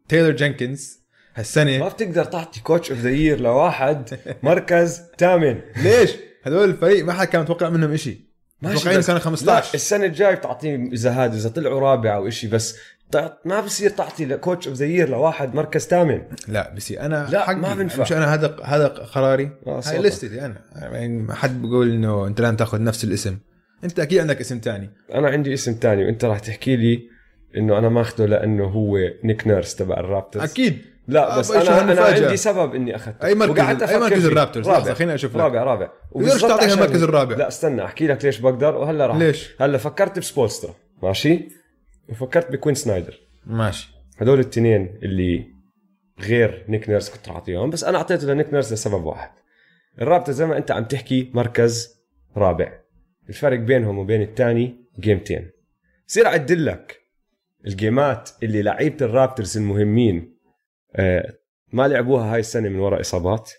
[0.08, 1.05] تايلر جينكنز
[1.36, 5.60] ما هالسنه بتقدر تعطي coach of the year لواحد مركز ثامن.
[5.76, 6.10] ليش؟
[6.42, 8.20] هذول الفريق ما حد كان متوقع منهم شيء
[8.62, 12.50] متوقعين بس- كانوا لا 15 السنة الجاي بتعطيه إذا هذا إذا طلعوا رابع أو شيء
[12.50, 12.76] بس
[13.44, 16.22] ما بصير تعطي coach of the year لواحد مركز ثامن.
[16.48, 17.54] لا بس أنا لا، حقي.
[17.56, 18.02] ما بينفع.
[18.02, 19.50] مش أنا هذا هذا قراري.
[19.66, 19.98] آه، هاي.
[19.98, 20.60] list ي أنا.
[20.76, 23.38] يعني ما حد بقول إنه أنت لازم تاخذ نفس الاسم.
[23.84, 24.90] أنت أكيد عندك اسم تاني.
[25.14, 27.08] أنا عندي اسم تاني وأنت راح تحكي لي
[27.56, 30.42] إنه أنا ماخده لأنه هو نيك نيرس تبع الرابترز.
[30.50, 30.78] أكيد.
[31.08, 34.26] لا بس أنا أنا هالمفاجأة؟ عندي سبب إني اخذته أي مركز أي مركز.
[34.26, 34.78] الرابترز رابع.
[34.78, 35.62] لحظه خليني أشوف لك رابع.
[35.62, 37.02] رابع وبالضبط تعطيها المركز.
[37.02, 37.36] الرابع.
[37.36, 38.74] لا استنى أحكي لك ليش بقدر.
[38.74, 39.16] وهلا راح.
[39.16, 41.48] ليش؟ هلا فكرت بسبولسترا ماشي؟
[42.08, 43.20] وفكرت بكوين سنايدر.
[43.46, 43.88] ماشي.
[44.18, 45.46] هدول التنين اللي
[46.20, 49.30] غير نيك نيرس كنت اعطيهم بس أنا أعطيته لنيك نيرس لسبب واحد.
[50.00, 51.96] الرابتر زي ما أنت عم تحكي مركز
[52.36, 52.72] رابع.
[53.28, 55.50] الفرق بينهم وبين الثاني جيمتين.
[56.08, 57.00] بصير اعدل لك
[57.66, 60.35] الجيمات اللي لعيبة الرابترز المهمين
[61.72, 63.52] ما لعبوها هاي السنة من وراء إصابات.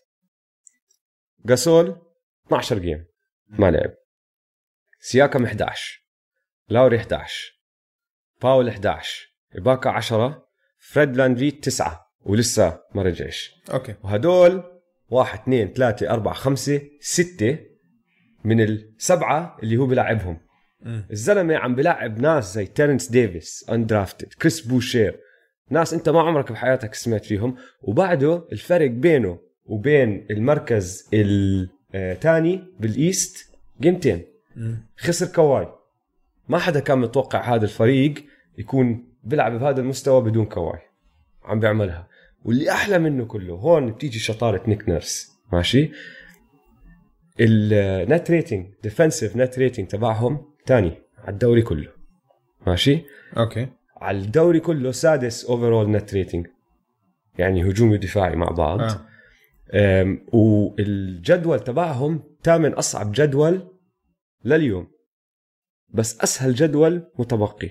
[1.46, 2.02] جاسول
[2.48, 3.06] 12 game
[3.50, 3.94] ما لعب.
[5.00, 6.04] سياكام 11
[6.70, 7.62] لاوري 11
[8.42, 10.48] باول 11 إباكا 10
[10.80, 13.52] فريد فانفليت 9 ولسه ما رجعش.
[13.74, 13.96] أوكي.
[14.04, 14.64] وهدول
[15.10, 17.60] واحد اثنين ثلاثة أربعة خمسة ستة
[18.44, 20.48] من السبعة اللي هو بيلعبهم.
[21.12, 25.20] الزلمة عم بيلعب ناس زي تيرنس ديفيس undrafted كريس بوشير
[25.70, 27.56] ناس انت ما عمرك بحياتك سمعت فيهم.
[27.82, 34.26] وبعده الفرق بينه وبين المركز الثاني بال East جيمتين.
[34.98, 35.68] خسر كواي.
[36.50, 38.14] ما حدا كان متوقع هذا الفريق
[38.58, 40.80] يكون بيلعب بهذا المستوى بدون كواي.
[41.44, 42.08] عم بيعملها.
[42.46, 45.32] واللي أحلى منه كله هون بتيجي شطارة نيك نيرس.
[45.54, 45.92] ماشي؟
[47.40, 51.92] ال net rating defensive net rating تبعهم تاني على الدوري كله.
[52.68, 53.04] ماشي؟
[53.38, 53.68] okay.
[54.02, 56.48] على الدوري كله سادس overall net rating
[57.38, 58.82] يعني هجومي ودفاعي مع بعض.
[58.82, 60.18] آه.
[60.34, 63.72] والجدول تبعهم ثامن أصعب جدول
[64.46, 64.88] لليوم.
[65.90, 67.70] بس أسهل جدول متبقي.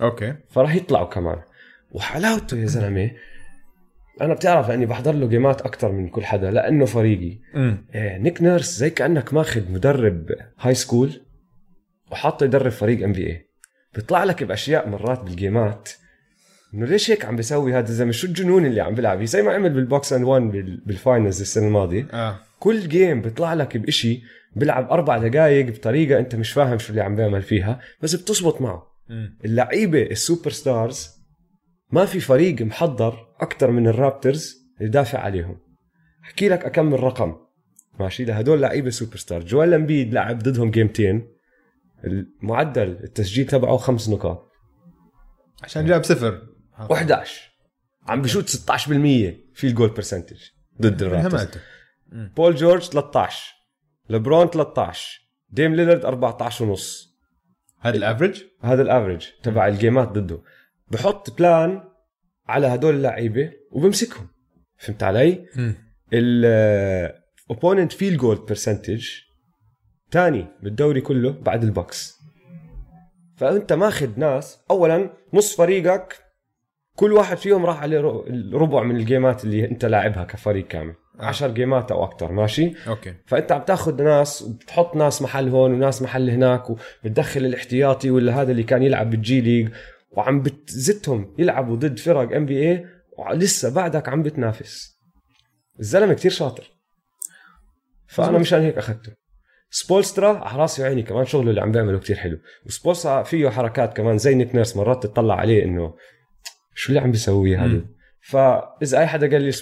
[0.00, 0.34] okay.
[0.48, 1.42] فراح يطلعوا كمان.
[1.92, 3.10] وحلاوته يا زلمة
[4.20, 7.38] أنا بتعرف لاني بحضر له جيمات أكثر من كل حدا لأنه فريقي.
[7.94, 10.26] إيه، نيك نيرس زي كأنك ماخذ مدرب
[10.60, 11.20] high school
[12.12, 13.47] وحاطه يدرب فريق NBA
[13.98, 15.88] بيطلع لك بأشياء مرات بالجيمات.
[16.74, 19.70] إنه ليش هيك عم بيسوي هذا؟ الزلمه شو الجنون اللي عم بيلعب؟ زي ما عمل
[19.70, 22.06] بال box and 1 بال- بال finals السنة الماضية.
[22.12, 22.38] آه.
[22.58, 24.20] كل game بيطلع لك بإشي
[24.56, 28.82] بيلعب أربع دقائق بطريقة أنت مش فاهم شو اللي عم بيعمل فيها بس بتزبط معه.
[29.44, 31.08] اللعيبة ال superstars
[31.92, 35.58] ما في فريق محضر أكثر من الرابترز يدافع عليهم.
[36.24, 37.34] أحكي لك أكمل رقم.
[38.00, 41.37] ماشي؟ لهدول لعيبة سوبر ستار جويل أمبيد لعب ضدهم جيمتين
[42.04, 44.50] المعدل التسجيل تبعه خمس نقاط.
[45.62, 46.42] عشان جاب صفر.
[46.78, 47.28] و11
[48.06, 48.50] عم بشوت 16%
[49.54, 50.40] في ال goal percentage
[50.82, 51.48] ضد الرابترز
[52.12, 53.54] بول جورج 13
[54.10, 57.18] لبرون 13 ديم ليلرد 14 ونص.
[57.80, 60.42] هذا ال average هذا ال average تبع الجيمات ضده.
[60.88, 61.82] بحط plan
[62.46, 64.28] على هدول اللعيبة وبمسكهم.
[64.78, 65.46] فهمت علي؟
[66.12, 69.08] ال opponent field goal percentage
[70.10, 72.18] ثاني بالدوري كله بعد البوكس.
[73.36, 76.16] فأنت ماخذ ناس اولا نص فريقك
[76.96, 78.00] كل واحد فيهم راح عليه
[78.52, 80.94] ربع من الجيمات اللي أنت لاعبها كفريق كامل.
[81.20, 81.24] آه.
[81.24, 83.14] 10 جيمات أو أكثر ماشي؟ okay.
[83.26, 88.50] فأنت عم تاخذ ناس وبتحط ناس محل هون وناس محل هناك وبتدخل الاحتياطي ولا هذا
[88.50, 89.68] اللي كان يلعب بالجي ليج
[90.10, 92.86] وعم بتزتهم يلعبوا ضد فرق NBA
[93.18, 94.98] ولسه بعدك عم بتنافس.
[95.80, 96.70] الزلمة كتير شاطر.
[98.06, 98.38] فأنا.
[98.38, 99.12] مشان هيك أخذته.
[99.70, 102.38] سبولسترا على راسي وعيني كمان شغله اللي عم بيعمله كتير حلو.
[102.66, 105.94] وسبولسترا فيه حركات كمان زي نيك نيرس مرات تطلع عليه إنه
[106.74, 107.84] شو اللي عم بيسوي هذا.
[108.20, 109.52] فإذا أي حدا قال لي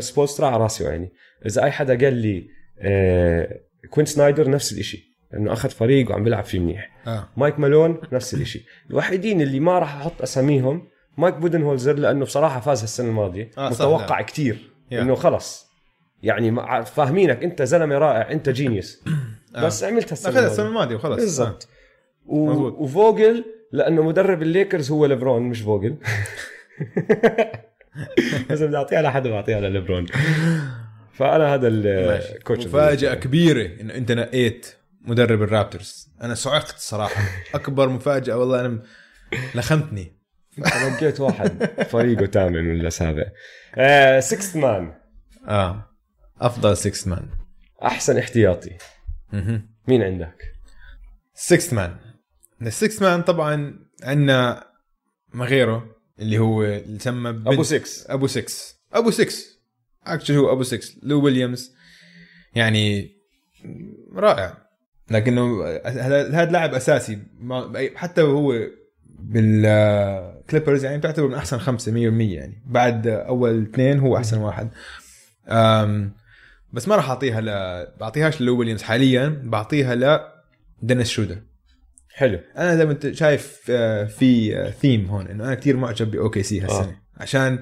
[0.00, 1.12] سبولسترا على راسي وعيني.
[1.46, 2.46] إذا أي حدا قال لي
[2.80, 6.90] آه كوين سنايدر نفس الإشي لأنه أخذ فريق وعم بيلعب فيه منيح.
[7.06, 7.28] آه.
[7.36, 8.64] مايك مالون نفس الإشي.
[8.90, 13.50] الوحيدين اللي ما راح أحط أساميهم مايك بودنهولزر لأنه بصراحة فاز السنة الماضية.
[13.58, 14.20] آه، متوقع
[14.90, 15.02] يا.
[15.02, 15.66] إنه خلص.
[16.22, 19.04] يعني فاهمينك أنت زلمة رائع أنت genius
[19.56, 20.52] بس عملت السنة أخذها الماضية.
[20.52, 21.68] السنة الماضية وخلص بالضبط.
[22.26, 22.46] و...
[22.46, 22.72] مزبوط.
[22.74, 25.96] وفوجل لأنه مدرب الليكرز هو ليبرون مش فوجل
[28.50, 30.06] اذا بدي أعطيها لحدا بعطيها لليبرون.
[31.12, 31.68] فأنا هذا.
[31.68, 34.66] ال coach مفاجأة كبيرة إنه أنت نقيت
[35.00, 36.08] مدرب الرابترز.
[36.22, 37.22] أنا صعقت صراحة.
[37.54, 38.82] أكبر مفاجأة والله أنا
[39.54, 40.12] لخمتني.
[40.58, 43.24] لقيت واحد فريقه ثامن ولا سابع
[43.74, 44.92] آه sixth man
[45.48, 45.90] آه.
[46.40, 47.28] أفضل 6 man
[47.84, 48.70] أحسن احتياطي.
[49.88, 50.42] مين عندك؟
[51.34, 51.96] 6 man
[52.62, 54.64] ال sixth man طبعا عندنا
[55.34, 56.98] ما غيره اللي هو اللي
[57.32, 59.34] بن- أبو 6 أبو 6 أبو 6
[60.06, 61.74] actually هو أبو 6 لو ويليامز
[62.54, 63.10] يعني
[64.14, 64.58] رائع.
[65.10, 67.18] لكنه هذا هذا لاعب أساسي.
[67.94, 68.54] حتى هو
[69.08, 71.94] بالكليبرز يعني تعتبر من أحسن خمسة 100%
[72.34, 72.62] يعني.
[72.66, 74.70] بعد أول اثنين هو أحسن واحد.
[75.48, 76.12] أم
[76.74, 77.46] بس ما راح أعطيها ل
[78.00, 80.20] بعطيهاش للو ويليامز حاليا بعطيها ل
[80.82, 81.36] دينيس شودر
[82.14, 86.42] حلو أنا زي ما انت شايف آه، في ثيم هون إنه أنا كثير معجب ب
[86.42, 86.82] OKC هالسنه آه.
[86.82, 87.22] آه.
[87.22, 87.58] عشان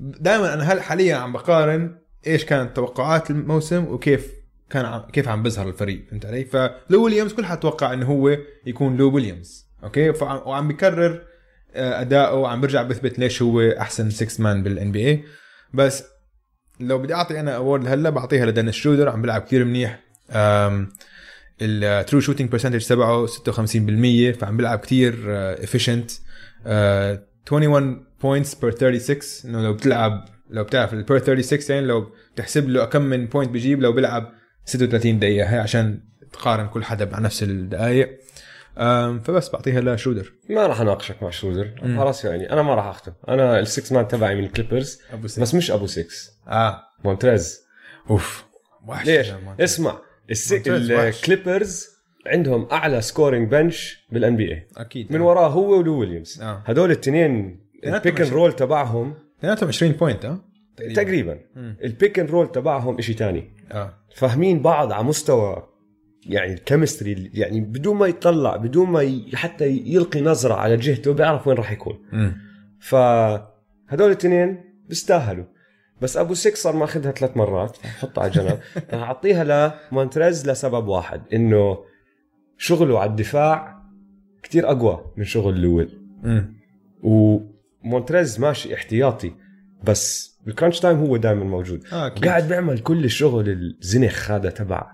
[0.00, 4.32] دائما أنا هل حاليا عم بقارن إيش كانت توقعات الموسم وكيف
[4.70, 8.36] كان عم كيف عم بيظهر الفريق فهمت علي؟ فلو ويليامز كل حد توقع إنه هو
[8.66, 11.22] يكون لو ويليامز okay فعم وعم بيكرر
[11.74, 15.24] آه، أداؤه وعم برجع بثبت ليش هو أحسن 6 man بال NBA
[15.74, 16.04] بس
[16.80, 20.00] لو بدي أعطي أنا award هلا بعطيها لدينيس شرودر عم بيلعب كثير منيح.
[21.62, 23.30] ال true shooting percentage تبعه 56%
[24.40, 25.14] فعم بيلعب كثير
[25.64, 26.10] efficient
[26.66, 32.68] 21 points per 36 إنه لو بتلعب لو بتعرف ال per 36 يعني لو بتحسب
[32.68, 34.32] له كم من point بجيب لو بيلعب
[34.64, 35.48] 36 دقيقة.
[35.48, 36.00] هي عشان
[36.32, 38.18] تقارن كل حدا مع نفس الدقائق
[39.24, 41.70] فبس بعطيها لشرودر ما راح اناقشك مع شرودر.
[41.82, 43.12] خلاص يعني أنا ما راح أختم.
[43.28, 46.06] أنا ال sixth man تبعي من الكليبرز أبو بس مش أبو 6
[46.48, 46.82] آه.
[47.04, 47.66] مونتريز.
[48.10, 48.44] أوف.
[48.86, 49.54] وحش ليش؟ man.
[49.60, 49.98] اسمع
[50.30, 51.16] الس- مونتريز وحش.
[51.18, 51.86] الكليبرز
[52.26, 55.12] عندهم أعلى scoring bench بال NBA أكيد.
[55.12, 56.62] من وراه هو ولو ويليامز آه.
[56.66, 58.32] هدول الاثنين ال pick and.
[58.32, 59.14] roll تبعهم.
[59.38, 60.38] اثنيناتهم 20 point آه.
[60.94, 61.38] تقريبا.
[61.56, 61.76] مم.
[61.84, 63.50] ال pick and roll تبعهم شيء تاني.
[63.72, 63.94] آه.
[64.16, 65.68] فاهمين بعض على مستوى
[66.28, 71.12] يعني ال chemistry يعني بدون ما يطلع بدون ما ي- حتى يلقي نظرة على جهته
[71.14, 71.98] بيعرف وين راح يكون.
[72.80, 75.44] فهدول الاثنين بيستاهلوا.
[76.02, 78.58] بس أبو 6 صار ماخذها ثلاث مرات حطها على جنب
[78.92, 81.78] راح أعطيها لمونتريز لسبب واحد إنه
[82.58, 83.82] شغله على الدفاع
[84.42, 86.00] كتير أقوى من شغل لو ويل.
[87.82, 89.32] ومونتريز ماشي احتياطي
[89.84, 91.84] بس بال crunch time هو دائما موجود.
[91.92, 92.24] أكيد.
[92.24, 94.92] قاعد بيعمل كل الشغل الزنخ هذا تبع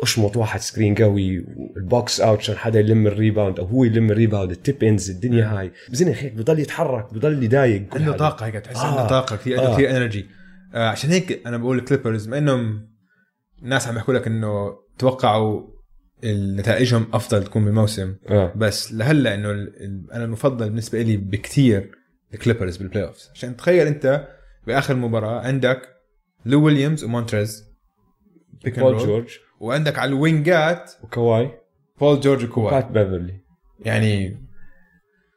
[0.00, 4.10] أشمط واحد screen قوي وال box out عشان حدا يلم ال rebound أو هو يلم
[4.10, 5.72] ال rebound ال tip ins الدنيا هاي.
[5.90, 7.94] بزنخ هيك بضل يتحرك بضل يضايق.
[7.94, 8.12] عنده.
[8.12, 8.86] طاقة هيك تحس آه.
[8.86, 9.74] عنده طاقة كثير آه.
[9.74, 10.26] كثير energy
[10.74, 12.88] آه عشان هيك أنا بقول الكليبرز بما إنهم
[13.62, 15.76] الناس عم يحكوا لك إنه توقعوا
[16.24, 18.52] نتائجهم أفضل تكون بالموسم آه.
[18.56, 19.50] بس لهلأ إنه
[20.12, 21.90] أنا المفضل بالنسبة لي بكثير
[22.34, 24.28] الكليبرز بال playoffs عشان تخيل أنت
[24.66, 25.82] بآخر مباراة عندك
[26.46, 27.64] لو ويليامز ومونتريز
[28.64, 29.38] بول جورج.
[29.60, 31.50] وعندك على الوينجات وكواي.
[32.00, 32.66] بول جورج وكواي.
[32.66, 33.40] وبات بيفرلي.
[33.80, 34.36] يعني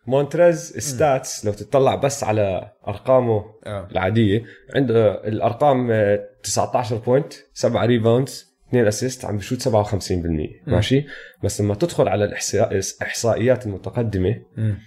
[0.08, 3.88] مونتريز stats لو تطلع بس على أرقامه آه.
[3.92, 4.44] العادية
[4.76, 11.06] عنده الأرقام آه، 19 point 7 rebounds 2 assist عم بشوت 57% ماشي؟
[11.44, 14.78] بس لما تدخل على الإحصائيات المتقدمة مم.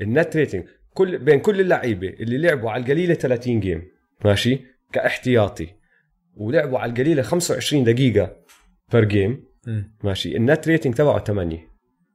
[0.00, 3.82] ال net rating كل بين كل اللعيبة اللي لعبوا على القليلة 30 game
[4.24, 4.60] ماشي؟
[4.92, 5.68] كاحتياطي.
[6.36, 8.36] ولعبوا على القليلة 25 دقيقة
[8.92, 9.44] per game.
[10.04, 10.36] ماشي.
[10.36, 11.70] ال net rating تبعه 8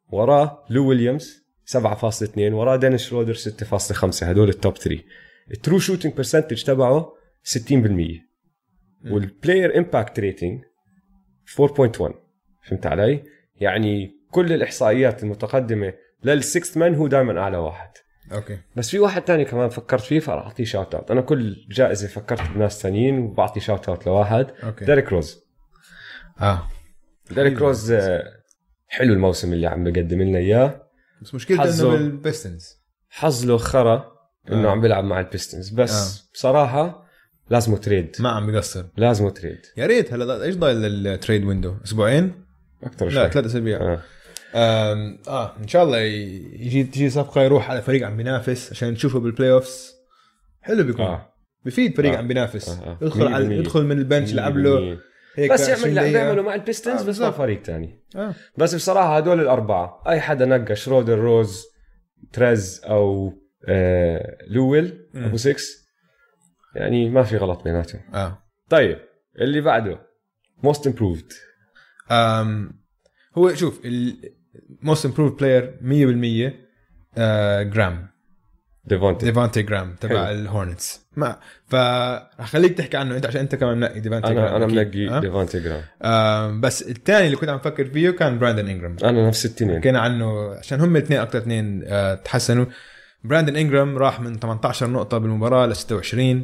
[0.10, 5.04] وراه لو ويليامز 7.2 وراه دينيس شرودر 6.5 هدول ال top 3
[5.52, 7.12] ال true shooting percentage تبعه
[7.44, 7.56] 60%
[9.12, 10.62] وال player impact rating
[11.62, 12.14] 4.1
[12.64, 13.24] فهمت علي؟
[13.56, 17.90] يعني كل الإحصائيات المتقدمة لل sixth man هو دائما أعلى واحد.
[18.32, 18.58] okay.
[18.76, 22.52] بس في واحد تاني كمان فكرت فيه فراح أعطيه shout out أنا كل جائزة فكرت
[22.56, 24.48] بناس ثانيين وبعطي shout out لواحد.
[24.64, 24.86] okay.
[24.86, 25.45] ديريك روز
[26.42, 26.68] آه
[27.32, 28.24] ديريك روز آه،
[28.88, 30.82] حلو الموسم اللي عم بقدم لنا إياه
[31.22, 31.64] بس مشكلته.
[31.64, 32.70] إنه بالبيستنز
[33.10, 34.12] حظ له خرا
[34.52, 34.72] إنه آه.
[34.72, 36.32] عم بيلعب مع البيستنز بس آه.
[36.34, 37.06] بصراحة
[37.50, 41.76] لازمه trade ما عم بيقصر لازمه trade يا ريت هلا إيش ضايل ال trade window
[41.86, 42.46] أسبوعين
[42.84, 44.02] أكثر لا شوي ثلاث أسابيع آه.
[44.56, 49.20] آم، آه إن شاء الله يجي تجي صفقة يروح على فريق عم بينافس عشان نشوفه
[49.20, 49.92] بال playoffs
[50.62, 51.34] حلو بيكون آه.
[51.66, 52.18] بفيد فريق آه.
[52.18, 52.98] عم بينافس آه، آه.
[53.02, 53.52] يدخل على 100%.
[53.52, 54.98] يدخل من ال bench يلعب له
[55.36, 56.20] هيك بس 20 يعمل اللي.
[56.20, 57.32] بيعمله مع البيستنز آه، بس مع.
[57.32, 58.34] فريق تاني آه.
[58.58, 61.64] بس بصراحة هدول الأربعة أي حدا نقى شرودر روز
[62.34, 63.34] تريز أو
[63.68, 65.24] آه لويل مم.
[65.24, 65.56] أبو 6
[66.76, 69.00] يعني ما في غلط بيناتهم آه طيب
[69.42, 70.00] اللي بعده
[70.64, 71.32] most improved
[73.38, 75.78] هو شوف ال most improved player
[76.52, 76.54] 100%
[77.18, 78.10] آه جرام
[78.88, 80.32] ديفونتي ديفانتي جرام تبع.
[80.32, 81.38] الهورنتس ما
[81.70, 85.00] فرح خليك تحكي عنه انت عشان انت كمان منقي ديفانتي أنا جرام أنا أكيد.
[85.10, 88.96] منقي آه؟ ديفونتي جرام آم، بس الثاني اللي كنت عم فكر فيه كان براندن انجرام
[89.04, 89.80] أنا نفس التنين.
[89.80, 92.66] حكينا عنه عشان هم الاثنين أكثر اثنين آه، تحسنوا.
[93.24, 96.44] براندن انجرام راح من 18 نقطة بالمباراة ل 26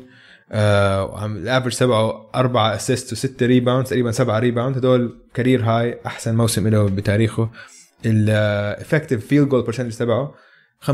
[0.51, 6.35] آه ال average تبعه 4 assist و6 rebound تقريبا 7 rebound هدول career high أحسن
[6.35, 7.49] موسم له بتاريخه.
[8.05, 10.33] ال effective field goal percentage تبعه
[10.85, 10.89] 55%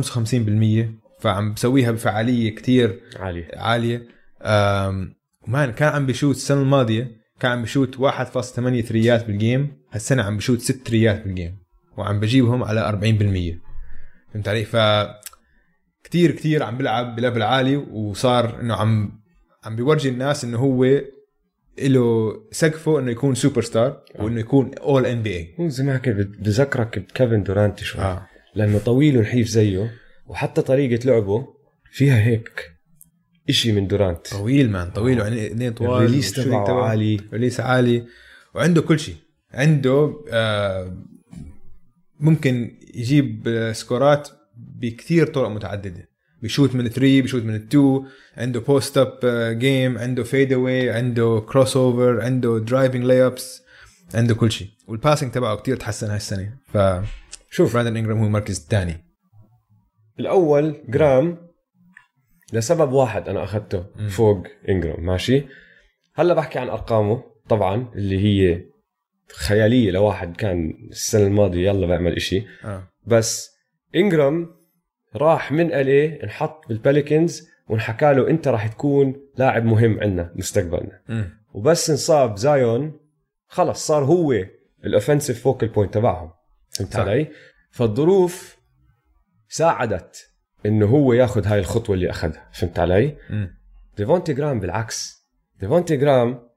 [1.20, 4.08] فعم بسويها بفعالية كتير عالي عالية.
[4.42, 5.14] أم،
[5.48, 10.38] ومان كان عم بشوت السنة الماضية كان عم بشوت 1.8 ثريات بال game هالسنة عم
[10.38, 11.58] بشوت 6 ثريات بال game
[11.98, 14.78] وعم بجيبهم على 40% فهمت علي؟ ف
[16.04, 19.20] كتير كتير عم بيلعب ب level عالي وصار إنه عم
[19.64, 21.02] عم بيورجي الناس إنه هو
[21.82, 27.44] له سقفه إنه يكون سوبر ستار وإنه يكون all NBA زي ما كنت بذكرك بكيفن
[27.44, 28.28] دورانت شوي آه.
[28.56, 29.92] لأنه طويل ونحيف زيه.
[30.28, 31.48] وحتى طريقة لعبه
[31.92, 32.72] فيها هيك
[33.50, 34.28] إشي من دورانت.
[34.28, 37.22] طويل مان طويل وعينين طوال ال release وال shooting تبعه عالي.
[37.34, 38.06] release عالي.
[38.56, 39.16] وعنده كل شيء.
[39.54, 40.98] عنده آه
[42.20, 46.10] ممكن يجيب آه، سكورات بكثير طرق متعددة.
[46.42, 48.04] بيشوت من 3 بيشوت من 2
[48.38, 49.20] عنده post up
[49.60, 53.62] game عنده fade away عنده crossover عنده driving layups
[54.14, 54.68] عنده كل شيء.
[54.88, 56.78] وال passing تبعه كثير تحسن هاي السنة ف
[57.52, 57.74] شوف.
[57.74, 59.07] براندن انجرام هو المركز الثاني.
[60.20, 61.48] الأول جرام
[62.54, 65.44] لسبب واحد أنا أخذته فوق إنجرام ماشي
[66.16, 68.64] هلأ بحكي عن أرقامه طبعا اللي هي
[69.36, 73.58] خيالية لواحد كان السنة الماضية يلا بعمل إشي آه بس
[73.96, 74.56] إنجرام
[75.16, 81.30] راح من الي انحط بالباليكنز وانحكى له أنت راح تكون لاعب مهم عندنا مستقبلنا مم.
[81.54, 83.00] وبس انصاب زايون
[83.48, 84.34] خلص صار هو
[84.86, 86.32] ال offensive focal point تبعهم
[86.70, 86.96] فهمت.
[86.96, 87.28] علي؟
[87.72, 88.57] فالظروف
[89.50, 90.32] ساعدت
[90.66, 93.18] إنه هو ياخذ هاي الخطوة اللي أخذها فهمت علي؟
[93.98, 95.28] ديفونتي جرام بالعكس.
[95.60, 96.48] ديفونتي جرام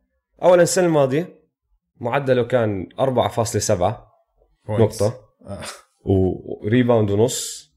[0.43, 1.41] اولا السنة الماضية
[2.01, 4.11] معدله كان 4.7
[4.67, 4.81] Points.
[4.81, 5.21] نقطة.
[5.47, 5.63] آه.
[6.05, 7.71] و rebound ونص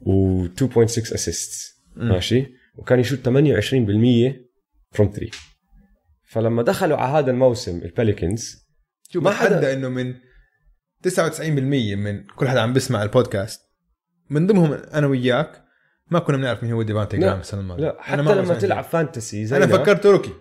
[0.00, 0.78] و2.6
[1.14, 3.28] assist ماشي؟ وكان يشوت 28%
[4.92, 5.30] from 3
[6.24, 8.66] فلما دخلوا على هذا الموسم الباليكنز
[9.10, 10.14] شوف ما حدا إنه من
[11.08, 11.40] 99%
[11.96, 13.60] من كل حدا عم بيسمع البودكاست
[14.30, 15.62] من ضمنهم أنا وياك
[16.10, 17.16] ما كنا بنعرف مين هو ديفانتي.
[17.18, 20.32] جرام السنة الماضيه لا حتى ما لما تلعب fantasy زي أنا فكرت rookie.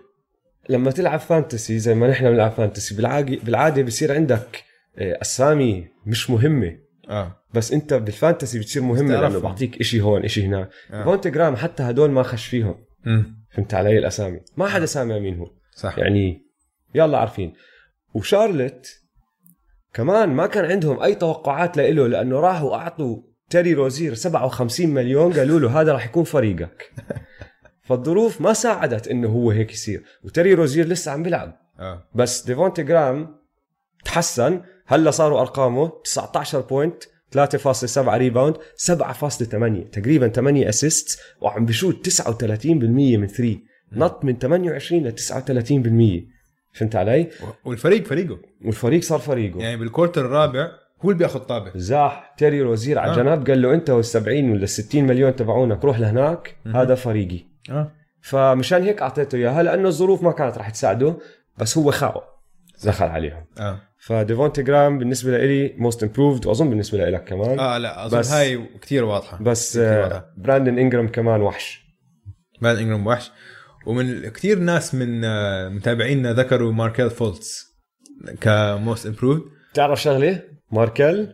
[0.69, 4.63] لما تلعب fantasy زي ما نحن بنلعب fantasy بالعاده بالعادة بصير عندك
[4.97, 6.77] آه، أسامي مش مهمة.
[7.09, 7.35] آه.
[7.53, 9.21] بس أنت بال fantasy بتصير مهمة.
[9.21, 11.15] لأنه بعطيك إشي هون إشي هناك آه.
[11.15, 12.75] جرام حتى هدول ما خش فيهم.
[13.07, 15.51] امم فهمت علي الأسامي؟ ما حدا سامع مين هو.
[15.75, 15.97] صح.
[15.97, 16.45] يعني
[16.95, 17.53] يلا عارفين.
[18.13, 19.01] وشارلت
[19.93, 25.59] كمان ما كان عندهم أي توقعات له لأنه راحوا أعطوا تيري روزير 57 مليون قالوا
[25.59, 26.91] له هذا راح يكون فريقك.
[27.81, 30.03] فالظروف ما ساعدت إنه هو هيك يصير.
[30.23, 31.57] وتيري روزير لسه عم بيلعب.
[31.79, 32.07] آه.
[32.15, 33.35] بس ديفونتي جرام
[34.05, 34.61] تحسن.
[34.85, 42.35] هلا صاروا أرقامه 19 point 3.7 rebound 7.8 تقريبا 8 assist وعم بشوت 39%
[43.17, 43.57] من 3
[43.91, 46.39] نط من 28 ل 39%
[46.73, 47.29] فهمت علي؟
[47.65, 48.39] والفريق فريقه.
[48.65, 49.59] والفريق صار فريقه.
[49.59, 50.71] يعني بال quarter الرابع
[51.05, 53.15] هو اللي بياخذ طابه زاح تيري روزير على آه.
[53.15, 57.39] جنب قال له انت وال 70 ولا 60 مليون تبعونك روح لهناك هذا فريقي.
[57.71, 57.91] آه.
[58.21, 61.17] فمشان هيك أعطيته اياها لأنه الظروف ما كانت رح تساعده
[61.57, 62.21] بس هو خاو
[62.83, 63.45] دخل عليهم.
[63.59, 63.81] آه.
[64.01, 67.59] فديفونتي جرام بالنسبة لي most improved وأظن بالنسبة لك كمان.
[67.59, 69.43] آه لا أظن بس- هاي كثير واضحة.
[69.43, 70.25] بس كتير آه،.
[70.37, 71.81] براندن انجرام كمان وحش.
[72.61, 73.31] بعد انجرام وحش.
[73.85, 77.65] ومن كثير ناس من آه، متابعينا ذكروا ماركيل فولتس
[78.41, 79.41] ك most improved
[79.73, 81.27] تعرف شغلة؟ ماركل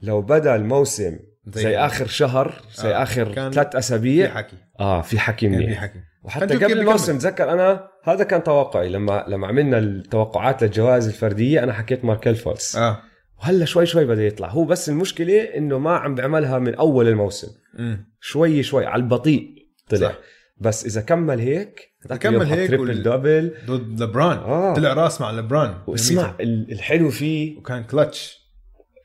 [0.00, 4.34] لو بدأ الموسم زي- زي, آخر شهر زي آه، آخر ثلاث في أسابيع.
[4.34, 4.56] حكي.
[4.80, 5.80] آه في حكي في منيح.
[5.80, 5.98] حكي.
[6.24, 7.18] وحتى قبل الموسم.
[7.18, 8.88] تذكر أنا هذا كان توقعي.
[8.88, 12.98] لما لما عملنا التوقعات للجوائز الفردية أنا حكيت ماركل فولتس آه.
[13.42, 14.48] وهلا شوي شوي بدأ يطلع.
[14.48, 17.48] هو بس المشكلة إنه ما عم بيعملها من أول الموسم.
[17.78, 19.48] امم شوي شوي على البطيء
[19.90, 20.08] طلع.
[20.08, 20.14] صح.
[20.58, 24.36] بس إذا كمل هيك هذاك كمل هيك triple وال- double ضد لبران.
[24.38, 24.74] آه.
[24.74, 25.74] طلع راس مع لبران.
[25.86, 28.38] واسمع ال- الحلو فيه وكان كلتش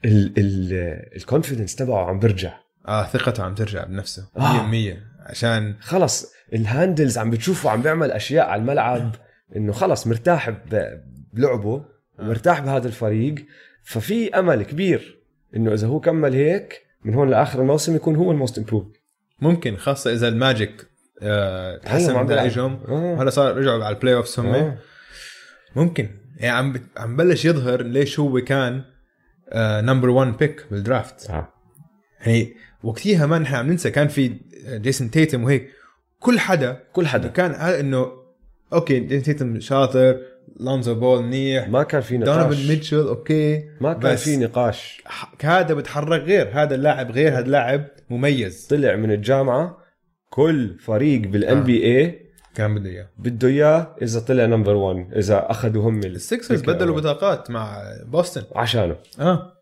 [0.06, 2.54] ال- ال- ال confidence تبعه عم برجع.
[2.88, 4.28] آه ثقته عم ترجع بنفسه.
[4.36, 4.98] 100% آه.
[5.30, 9.16] عشان خلص ال handles عم بتشوفه عم بيعمل أشياء على الملعب
[9.56, 10.50] إنه خلص مرتاح
[11.34, 11.86] بلعبه
[12.20, 13.36] ومرتاح بهذا الفريق.
[13.84, 15.20] ففي أمل كبير
[15.56, 18.88] إنه إذا هو كمل هيك من هون لآخر الموسم يكون هو ال most improved
[19.42, 20.88] ممكن خاصة إذا ال Magic
[21.24, 22.26] آه تحسن بيلعب.
[22.26, 23.22] نتائجهم آه.
[23.22, 24.48] هلا صار رجعوا على ال playoffs هم.
[24.48, 24.78] آه.
[25.76, 26.10] ممكن.
[26.38, 28.82] يعني عم عم بلش يظهر ليش هو كان
[29.56, 31.54] number 1 pick بال draft آه.
[32.26, 32.54] يعني
[32.84, 34.36] وقتها ما نحن عم ننسى كان في
[34.68, 35.70] جيسون تيتم وهيك.
[36.20, 37.28] كل حدا كل حدا.
[37.28, 38.12] كان إنه
[38.74, 40.20] okay جيسون تيتم شاطر
[40.60, 41.68] لونزو بول منيح.
[41.70, 43.70] ما كان في دونيفن نقاش ميتشل okay.
[43.82, 45.04] ما كان في نقاش.
[45.44, 46.50] هذا بتحرك غير.
[46.54, 48.68] هذا اللاعب غير هذا اللاعب مميز.
[48.68, 49.81] طلع من الجامعة
[50.36, 53.10] كل فريق بال NBA كان بده إياه.
[53.18, 56.96] بده إياه إذا طلع number 1 إذا اخذوا هم ال- ال Sixers بدلوا.
[56.96, 58.44] بطاقات مع بوسطن.
[58.56, 58.96] عشانه.
[59.20, 59.54] آه.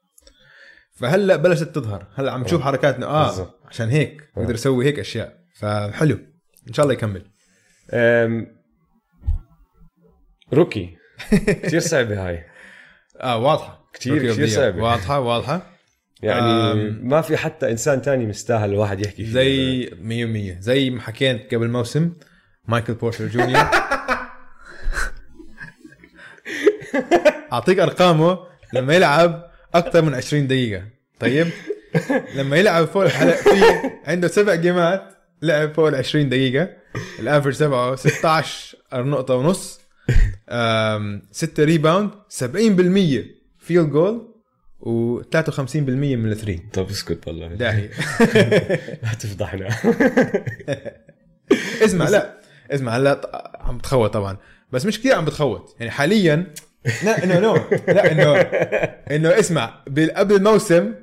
[0.94, 2.08] فهلأ بلشت تظهر.
[2.16, 3.06] هلأ عم نشوف حركاتنا.
[3.06, 3.28] آه.
[3.28, 3.60] بالضبط.
[3.66, 4.42] عشان هيك آه.
[4.42, 5.38] بقدر يسوي هيك أشياء.
[5.56, 6.18] فحلو.
[6.68, 7.26] إن شاء الله يكمل.
[7.94, 8.48] أم...
[10.54, 10.98] rookie.
[11.32, 12.44] كثير صعبة هاي.
[13.22, 13.90] آه واضحة.
[14.08, 14.76] the صعبة.
[14.76, 14.84] year.
[14.84, 15.79] واضحة واضحة.
[16.22, 16.90] يعني.
[16.90, 19.32] ما في حتى إنسان تاني مستاهل الواحد يحكي فيه.
[19.32, 19.86] زي
[20.60, 22.14] 100% زي ما حكيت قبل الموسم
[22.68, 23.64] مايكل بورتر جونيور.
[27.54, 28.40] أعطيك أرقامه
[28.74, 30.84] لما يلعب أكثر من 20 دقيقة.
[31.20, 31.48] طيب؟
[32.36, 33.64] لما يلعب فوق في
[34.06, 35.04] عنده سبع جيمات
[35.42, 36.70] لعب فوق ال 20 دقيقة.
[37.20, 39.80] ال average تبعه 16 نقطة ونص.
[41.32, 42.16] 6 rebound 70%
[43.60, 44.29] field goal
[44.82, 46.60] و53% من ال three.
[46.74, 47.48] طب اسكت والله.
[47.48, 47.90] داهي
[49.04, 49.70] لا تفضحنا.
[51.86, 52.40] اسمع لا.
[52.72, 54.38] اسمع هلا عم بتخوت طبعا.
[54.72, 55.76] بس مش كثير عم بتخوت.
[55.80, 56.54] يعني حاليا
[57.04, 57.56] لا إنه no
[57.88, 58.36] لا إنه
[59.16, 59.84] إنه اسمع
[60.16, 60.94] قبل الموسم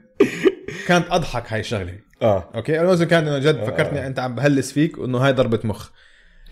[0.87, 1.95] كانت أضحك هاي الشغلة.
[2.23, 2.51] آه.
[2.55, 2.81] okay?
[2.81, 3.67] الموسم كان إنه جد آه.
[3.67, 5.91] فكرتني أنت عم بهلس فيك وإنه هاي ضربة مخ.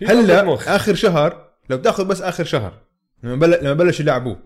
[0.07, 0.55] هلأ.
[0.75, 2.73] آخر شهر لو بتأخذ بس آخر شهر
[3.23, 3.57] لما بل...
[3.61, 4.39] لما بلش يلعبوه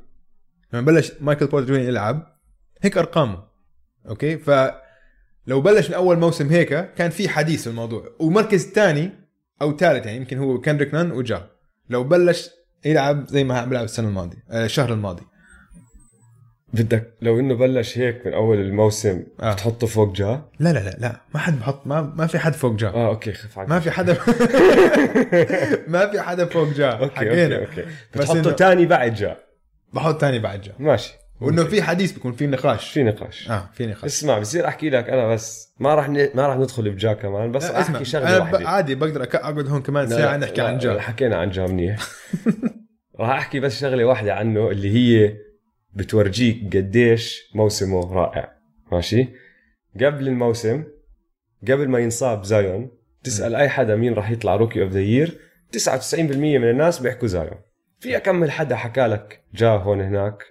[0.73, 2.38] لما بلش مايكل بورتر يلعب
[2.81, 3.43] هيك أرقامه.
[4.09, 4.37] okay?
[4.37, 4.51] ف
[5.47, 8.03] لو بلش من أول موسم هيك كان في حديث في الموضوع.
[8.19, 9.11] ومركز ثاني
[9.61, 11.47] أو ثالث يعني يمكن هو كندريك نان وجا.
[11.89, 12.49] لو بلش
[12.85, 15.23] يلعب زي ما عم بيلعب السنة الماضية آه، الشهر الماضي.
[16.73, 19.53] بدك لو إنه بلش هيك من أول الموسم آه.
[19.53, 21.21] تحطه فوق جا؟ لا لا لا لا.
[21.33, 22.87] ما حد بحط ما, ما في حد فوق جا.
[22.87, 24.13] آه okay خف عنك ما في حدا
[25.93, 26.89] ما في حدا فوق جا.
[26.89, 27.55] okay حكينا.
[27.55, 27.85] okay okay.
[28.15, 29.37] بتحطه إنه- تاني بعد جا؟
[29.93, 30.73] بحط ثاني بعد جا.
[30.79, 31.13] ماشي.
[31.41, 32.91] وإنه في حديث بيكون في نقاش.
[32.91, 33.49] في نقاش.
[33.51, 34.03] آه في نقاش.
[34.03, 36.29] اسمع بصير أحكي لك أنا بس ما راح ن...
[36.35, 38.69] ما راح ندخل بجا كمان بس اسمع أحكي شغلة واحدة.
[38.69, 41.97] عادي بقدر أك- أقعد هون كمان لا، ساعة نحكي عن جا حكينا عن جا منيح.
[43.19, 45.35] راح أحكي بس شغلة واحدة عنه اللي هي
[45.93, 48.51] بتورجيك قديش موسمه رائع.
[48.91, 49.27] ماشي؟
[50.01, 50.83] قبل الموسم
[51.63, 52.91] قبل ما ينصاب زايون
[53.23, 55.37] تسأل أي حدا مين راح يطلع rookie of the year
[55.77, 57.57] 99% من الناس بيحكوا زايون.
[57.99, 60.43] في أكمل حدا حكى لك جا هون هناك؟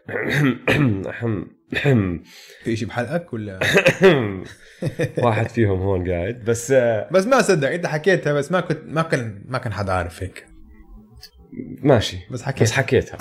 [2.64, 3.58] في شيء بحلقك ولا؟
[5.24, 9.02] واحد فيهم هون قاعد بس آه، بس ما صدق إنت حكيتها بس ما كنت ما
[9.02, 10.46] كان ما كان حدا عارف هيك.
[11.82, 12.62] ماشي بس حكيت.
[12.62, 13.18] بس حكيتها.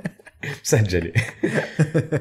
[0.62, 1.12] مسجله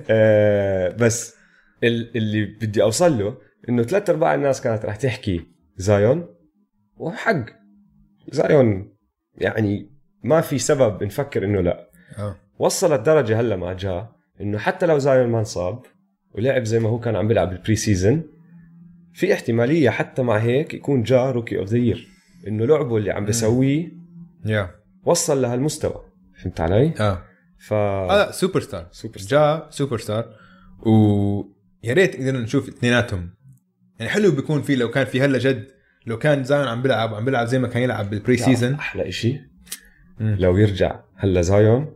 [0.10, 1.36] آه، بس
[1.84, 3.38] ال- اللي بدي أوصل له
[3.70, 6.28] إنه ثلاث أرباع الناس كانت رح تحكي زايون
[6.98, 7.46] وحق.
[8.32, 8.96] زايون
[9.38, 9.95] يعني
[10.26, 11.90] ما في سبب نفكر إنه لا.
[12.18, 12.36] آه.
[12.60, 14.08] وصلت درجة هلأ مع جا
[14.42, 15.82] إنه حتى لو زايون ما انصاب
[16.32, 18.24] ولعب زي ما هو كان عم بيلعب بال preseason
[19.14, 22.08] في احتمالية حتى مع هيك يكون جا rookie of the year
[22.48, 23.92] إنه لعبه اللي عم بيسويه
[24.46, 24.70] يا
[25.04, 26.02] وصل لهالمستوى.
[26.42, 27.24] فهمت علي؟ آه.
[27.58, 29.60] ف آه لا superstar superstar.
[29.60, 30.26] جا سوبر ستار
[30.86, 33.30] ويا ريت قدرنا نشوف اثنيناتهم.
[34.00, 35.68] يعني حلو بيكون في لو كان في هلأ جد
[36.06, 39.55] لو كان زايون عم بيلعب عم بيلعب زي ما كان يلعب بالبري سيزون أحلى شيء.
[40.20, 41.94] لو يرجع هلا زايون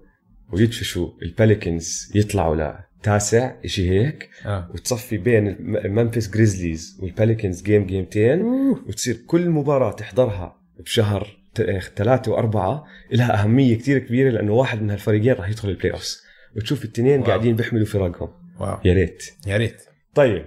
[0.52, 4.70] ويدفشوا ال Pelicans يطلعوا لتاسع شيء هيك آه.
[4.74, 8.42] وتصفي بين الم- ال Memphis Grizzlies وال Pelicans game جيمتين
[8.88, 14.90] وتصير كل مباراة تحضرها بشهر ت- ثلاثة وأربعة لها أهمية كتير كبيرة لأنه واحد من
[14.92, 16.24] هالفريقين راح يدخل ال playoffs
[16.56, 17.28] وتشوف التنين wow.
[17.28, 18.30] قاعدين بيحملوا فرقهم.
[18.60, 18.78] wow.
[18.86, 19.24] يا ريت.
[19.48, 19.82] يا ريت.
[20.16, 20.46] طيب.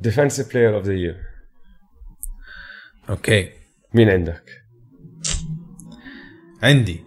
[0.00, 1.16] defensive player of the year
[3.10, 3.48] okay.
[3.94, 4.42] مين عندك؟
[6.62, 7.00] عندي.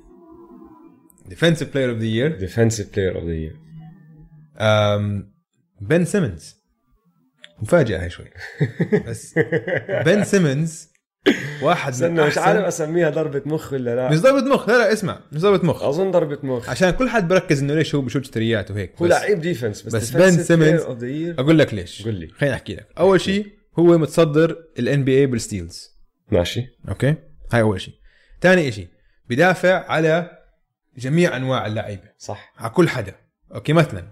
[1.26, 3.56] defensive player of the year defensive player of the year
[5.82, 6.56] بن سيمنز
[7.62, 8.26] مفاجأة هاي شوي.
[9.08, 9.34] بس
[10.06, 10.92] بن سيمنز
[11.62, 14.10] واحد من استنى مش أحسن- عارف أسميها ضربة مخ ولا لا.
[14.12, 15.20] مش ضربة مخ لا لا اسمع.
[15.32, 15.84] مش ضربة مخ.
[15.84, 16.70] أظن ضربة مخ.
[16.70, 20.12] عشان كل حد بركز إنه ليش هو بشوت ثريات وهيك هو لعيب defense بس, بس
[20.12, 22.02] بن سيمنز- أقول لك ليش.
[22.08, 22.28] قل لي.
[22.28, 22.88] خليني أحكي لك.
[23.00, 23.48] أول شيء
[23.80, 25.90] هو متصدر ال NBA بال steals.
[26.32, 26.66] ماشي.
[26.90, 27.16] okay?
[27.54, 27.94] هاي أول شيء.
[28.42, 28.88] ثاني شيء
[29.30, 30.38] بدافع على
[30.98, 32.10] جميع أنواع اللعيبة.
[32.18, 32.54] صح.
[32.58, 33.16] على كل حدا.
[33.56, 34.08] okay مثلا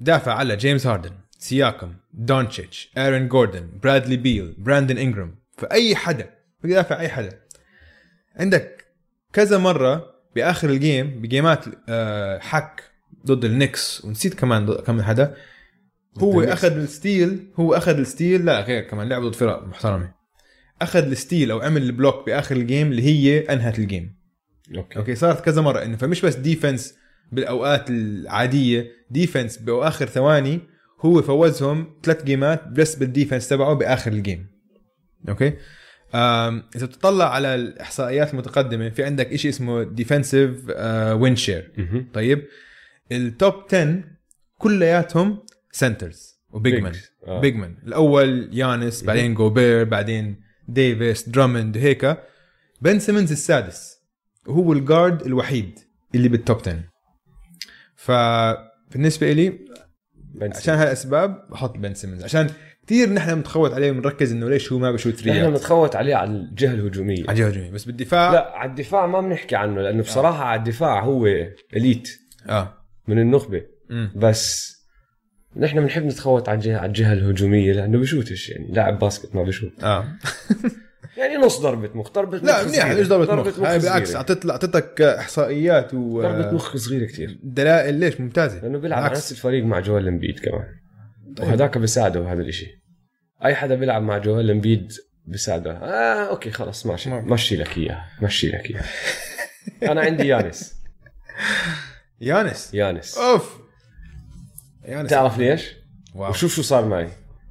[0.00, 6.30] دافع على جيمس هاردن سياكم دونتشيتش ايرون جوردن برادلي بيل براندن انجرام فأي حدا
[6.62, 7.40] بدافع أي حدا.
[8.36, 8.84] عندك
[9.32, 12.82] كذا مرة بآخر ال game بجيمات آه، حك
[13.26, 15.36] ضد ال Knicks ونسيت كمان كم حدا.
[16.18, 16.42] هو.
[16.42, 20.14] أخذ ال steal هو أخذ ال steal لا غير كمان لعب ضد فرق محترمة.
[20.84, 24.16] أخذ ال steal أو عمل ال block بآخر ال game اللي هي أنهت ال game.
[24.76, 24.98] okay.
[24.98, 26.94] okay صارت كذا مرة إنه فمش بس defense
[27.32, 30.60] بالأوقات العادية defense باخر ثواني
[31.00, 34.46] هو فوزهم ثلاث جيمات بس بال defense تبعه بآخر ال game.
[35.28, 35.52] okay?
[36.76, 40.50] إذا بتطلع على الإحصائيات المتقدمة في عندك شيء اسمه defensive
[41.12, 41.72] win share.
[42.14, 42.42] طيب؟
[43.12, 44.04] ال top 10
[44.58, 45.38] كلياتهم
[45.72, 46.92] centers و big man.
[47.26, 47.40] آه.
[47.40, 52.18] big man الأول يانس بعدين جوبير بعدين ديفيس درامند هيك
[52.80, 53.98] بن سيمنز السادس
[54.46, 55.78] وهو ال guard الوحيد
[56.14, 56.82] اللي بال top 10
[57.96, 59.58] فبالنسبه لي
[60.42, 62.50] عشان هالأسباب بحط بن سيمنز عشان
[62.86, 66.30] كثير نحن بنتخوت عليه بنركز إنه ليش هو ما بشوت إحنا ثريات بنتخوت عليه على
[66.30, 67.24] الجهة الهجومية.
[67.28, 71.04] على جهه هجوميه بس بالدفاع لا على الدفاع ما بنحكي عنه لأنه بصراحة على الدفاع
[71.04, 71.26] هو
[71.76, 72.08] elite
[72.48, 72.74] آه.
[73.08, 73.62] من النخبة.
[73.90, 74.12] مم.
[74.16, 74.73] بس
[75.56, 79.72] نحن بنحب نتخوت على الجهه على الجهة الهجومية لأنه بشوتش يعني لاعب basket ما بشوت.
[79.82, 80.04] آه.
[81.18, 82.94] يعني نص ضربة مخ ضربة لا مخ منيح صغيرة.
[82.94, 83.58] ليش ضربة مخ.
[83.60, 84.16] هاي بالعكس صغيرة.
[84.18, 88.60] اعطيت أعطيتك إحصائيات و ضربة مخ صغيرة كثير دلائل ليش؟ ممتازة.
[88.60, 89.12] لأنه بيلعب على.
[89.12, 90.66] نفس الفريق مع جوال إمبيد كمان.
[91.40, 92.66] وهذاك بيساعده بهذا الإشي.
[93.44, 94.92] أي حدا بيلعب مع جوال إمبيد
[95.26, 97.10] بيساعده آه okay خلص ماشي.
[97.10, 97.32] نعم.
[97.32, 98.04] مشي لك إياه.
[98.22, 98.84] مشي لك إياه.
[99.92, 100.74] أنا عندي يانس.
[102.20, 103.18] يانس؟ يانس.
[103.18, 103.63] أوف!
[104.84, 105.76] يانس تعرف ليش؟
[106.14, 107.08] wow وشوف شو صار معي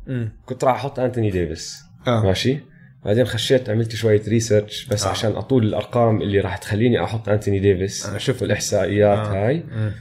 [0.07, 0.31] مم.
[0.45, 2.59] كنت راح أحط أنتوني ديفيس آه ماشي
[3.05, 5.07] بعدين خشيت عملت شوية research بس آه.
[5.07, 5.11] آه.
[5.11, 9.31] عشان أطول الأرقام اللي راح تخليني أحط أنتوني ديفيس أنا شفت والإحصائيات آه.
[9.31, 9.47] آه.
[9.47, 9.91] هاي مم.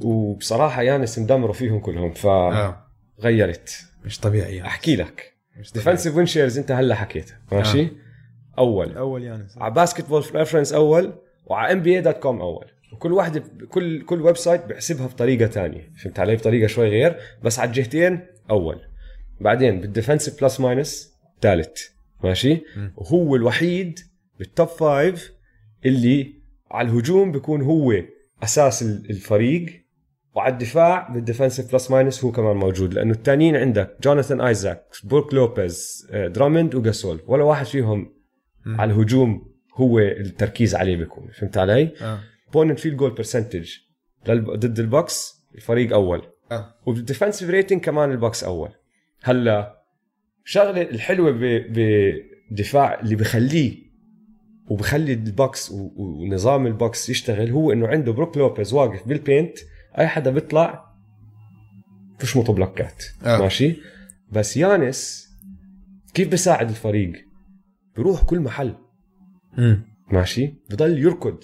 [0.00, 2.86] وبصراحة يانس مدمره فيهم كلهم آه
[3.18, 4.66] فغيرت مش طبيعي يانس.
[4.66, 5.34] أحكي لك.
[5.74, 7.84] defensive win shares أنت هلا حكيتها ماشي آه.
[7.84, 8.58] آه.
[8.58, 11.12] أول أول يانس على Basketball Reference أول
[11.46, 15.90] وعلى NBA dot com أول وكل واحدة كل كل website بحسبها بطريقة تانية.
[16.02, 17.16] فهمت علي؟ بطريقة شوي غير.
[17.42, 18.20] بس على الجهتين
[18.50, 18.80] أول.
[19.40, 21.82] بعدين بال defensive plus minus ثالث.
[22.24, 22.88] ماشي؟ م.
[22.96, 23.98] وهو الوحيد
[24.38, 25.32] بال top five
[25.86, 26.34] اللي
[26.70, 27.92] على الهجوم بيكون هو
[28.42, 29.66] أساس ال- الفريق
[30.34, 32.94] وعلى الدفاع بال defensive plus minus هو كمان موجود.
[32.94, 38.12] لأنه الثانيين عندك جوناثان ايزاك بروك لوبيز آه، درامند وجاسول ولا واحد فيهم
[38.66, 38.80] مم.
[38.80, 41.28] على الهجوم هو التركيز عليه بيكون.
[41.38, 42.18] فهمت علي؟ آه.
[42.54, 43.70] opponent field goal percentage
[44.30, 46.22] ضد ال Bucks الفريق أول.
[46.52, 46.74] آه.
[46.86, 48.70] وبال defensive rating كمان ال Bucks أول.
[49.22, 49.84] هلأ
[50.44, 51.72] الشغله الحلوة ب-
[52.50, 53.84] بدفاع اللي بخليه
[54.68, 59.58] وبخلي ال Bucks ونظام ال Bucks يشتغل هو إنه عنده بروك لوبيز واقف بال paint
[59.98, 60.94] أي حدا بيطلع
[62.18, 63.38] فيش مطو بلوكات آه.
[63.38, 63.76] ماشي؟
[64.32, 65.28] بس يانس
[66.14, 67.12] كيف بيساعد الفريق؟
[67.96, 68.74] بيروح كل محل.
[69.58, 69.82] مم.
[70.10, 71.38] ماشي؟ بضل يركض.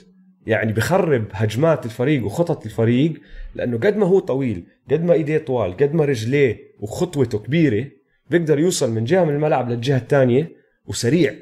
[0.46, 3.12] يعني بخرب هجمات الفريق وخطط الفريق
[3.54, 7.86] لأنه قد ما هو طويل قد ما إيديه طوال قد ما رجليه وخطوته كبيرة
[8.30, 10.52] بيقدر يوصل من جهة من الملعب للجهة الثانية
[10.86, 11.34] وسريع.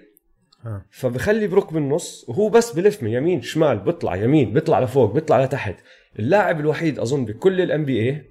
[0.66, 0.84] آه.
[0.90, 5.76] فبخلي بروك بالنص وهو بس بلف من يمين شمال بيطلع يمين بيطلع لفوق بيطلع لتحت.
[6.18, 8.24] اللاعب الوحيد أظن بكل الان بي اي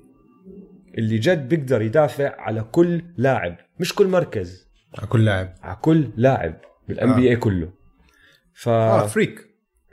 [0.98, 4.68] اللي جد بيقدر يدافع على كل لاعب مش كل مركز.
[4.98, 5.54] على كل لاعب.
[5.62, 6.58] على كل لاعب
[6.88, 7.70] بال NBA كله.
[8.54, 9.40] ف آه freak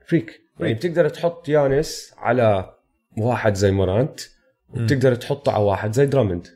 [0.08, 2.74] freak يعني بتقدر تحط يانس على
[3.18, 4.20] واحد زي مورانت
[4.68, 6.46] وبتقدر تحطه على واحد زي درامند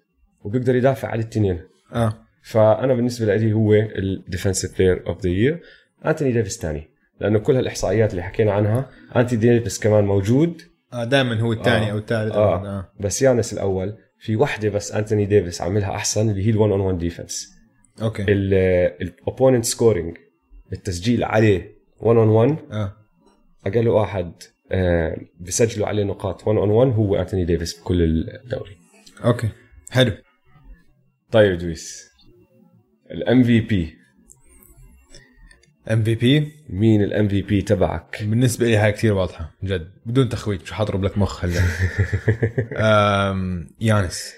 [0.42, 1.60] وبيقدر يدافع على الاثنين.
[1.92, 2.14] آه.
[2.42, 5.62] فأنا بالنسبة لي هو ال defensive player of the year
[6.06, 6.90] انتوني ديفيس ثاني
[7.20, 10.62] لأنه كل هالإحصائيات اللي حكينا عنها انتوني ديفيس كمان موجود.
[10.92, 11.92] آه دائما هو الثاني آه.
[11.92, 12.32] أو الثالث.
[12.32, 12.66] آه.
[12.66, 12.92] آه.
[13.00, 16.98] بس يانس الأول في وحدة بس انتوني ديفيس عاملها أحسن اللي هي ال1 on 1
[16.98, 17.54] defense
[18.02, 20.16] okay ال opponent scoring
[20.72, 22.96] التسجيل عليه 1 on 1 آه.
[23.68, 24.32] أقل واحد
[24.72, 28.76] آه، بسجلوا عليه نقاط 1 on 1 هو أنتوني ديفيس بكل الدوري.
[29.24, 29.48] okay.
[29.90, 30.12] حلو.
[31.30, 32.10] طيب who's
[33.10, 33.98] ال MVP
[35.90, 39.90] MVP مين ال MVP تبعك؟ بالنسبة لي هاي كثير واضحة جد.
[40.06, 41.60] بدون تخويت مش حاضرب لك مخ هلا.
[43.80, 44.34] يانس.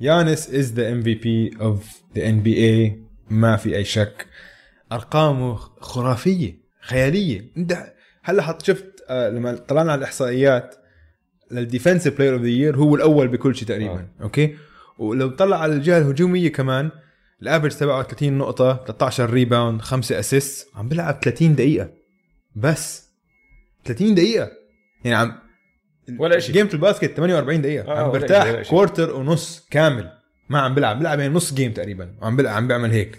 [0.00, 4.26] يانس از ذا ام في بي اوف ذا ان بي اي ما في أي شك.
[4.92, 7.44] أرقامه خرافية خيالية.
[7.56, 7.92] أنت
[8.22, 10.74] هلا حط شفت آه، لما طلعنا على الإحصائيات
[11.50, 14.22] لل defensive player of the year هو الأول بكل شيء تقريبا آه.
[14.22, 14.56] okay؟
[14.98, 16.90] ولو طلع على الجهة الهجومية كمان
[17.42, 21.90] ال average تبعه 30 نقطة 13 rebound 5 assist عم بيلعب 30 دقيقة.
[22.56, 23.08] بس
[23.84, 24.50] 30 دقيقة.
[25.04, 25.38] يعني عم
[26.18, 26.54] ولا شيء.
[26.54, 27.92] game ال basket 48 دقيقة.
[27.92, 28.68] آه، عم برتاح.
[28.68, 30.10] quarter ونص كامل.
[30.48, 32.14] ما عم بيلعب بيلعب يعني نص game تقريبا.
[32.22, 33.18] وعم بيلعب عم بيعمل هيك.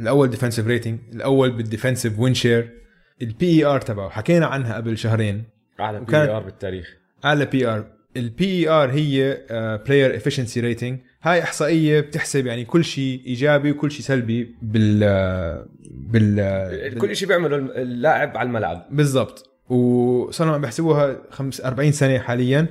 [0.00, 2.83] الأول defensive rating الأول بال defensive win
[3.24, 4.08] share ال PER تبعه.
[4.08, 5.44] حكينا عنها قبل شهرين.
[5.80, 6.96] أعلى P وكان- R بالتاريخ.
[7.24, 7.84] أعلى PER ال
[8.16, 9.40] PER هي
[9.86, 15.66] player efficiency rating هاي إحصائية بتحسب يعني كل شيء إيجابي وكل شيء سلبي بال آه،
[15.90, 18.86] بال آه، كل شيء بيعمله اللاعب على الملعب.
[18.90, 19.50] بالضبط.
[19.68, 22.66] وصاروا عم بيحسبوها خمس 40 سنة حاليا.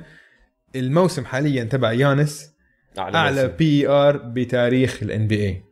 [0.76, 2.50] الموسم حاليا تبع يانس
[2.98, 3.56] أعلى موسم.
[3.56, 5.62] PER بتاريخ ال NBA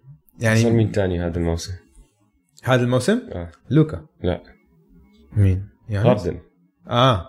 [0.41, 1.73] يعني مين تاني هذا الموسم؟
[2.65, 3.49] هذا الموسم؟ آه.
[3.71, 4.07] لوكا.
[4.23, 4.43] لا.
[5.37, 6.39] مين؟ يانس هاردن
[6.89, 7.29] آه.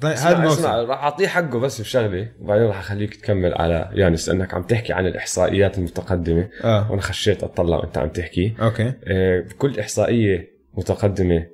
[0.00, 0.90] طيب اسمع هذا اسمع الموسم.
[0.90, 5.06] راح أعطيه حقه بس بشغله وبعدين راح أخليك تكمل على يانس لأنك عم تحكي عن
[5.06, 6.48] الإحصائيات المتقدمة.
[6.64, 6.90] آه.
[6.90, 8.54] وأنا خشيت اطلع وأنت عم تحكي.
[8.60, 8.92] okay.
[9.04, 11.46] آه، بكل إحصائية متقدمة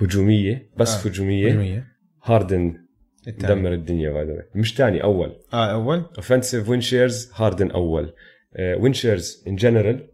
[0.00, 1.08] هجومية بس آه.
[1.08, 1.86] هجومية هجومية.
[2.24, 2.84] هاردن
[3.28, 3.54] الثاني.
[3.54, 5.36] دمر الدنيا باي مش تاني أول.
[5.52, 8.14] آه أول؟ offensive win shares هاردن أول.
[8.58, 10.08] win shares in general.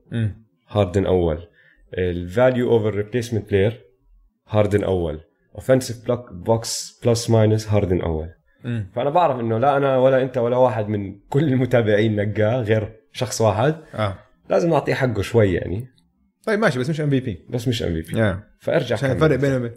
[0.69, 1.49] هاردن أول.
[1.95, 3.86] ال value over replacement player
[4.49, 5.21] هاردن أول.
[5.55, 8.29] offensive block box plus minus هاردن أول.
[8.65, 8.91] مم.
[8.95, 13.41] فأنا بعرف إنه لا أنا ولا أنت ولا واحد من كل المتابعين نقاه غير شخص
[13.41, 13.77] واحد.
[13.95, 14.19] آه.
[14.51, 15.87] لازم نعطيه حقه شوي يعني.
[16.47, 19.11] طيب ماشي بس مش ام في بي بس مش ام في بي فأرجع عشان.
[19.11, 19.73] الفرق بينه وبين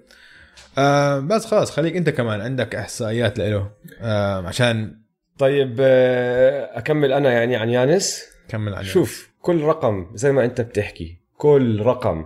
[0.78, 3.72] آه بس خلاص خليك أنت كمان عندك إحصائيات له.
[4.01, 4.95] آه عشان
[5.38, 10.61] طيب آه، أكمل أنا يعني عن يانس؟ كمل عليه شوف كل رقم زي ما أنت
[10.61, 12.26] بتحكي كل رقم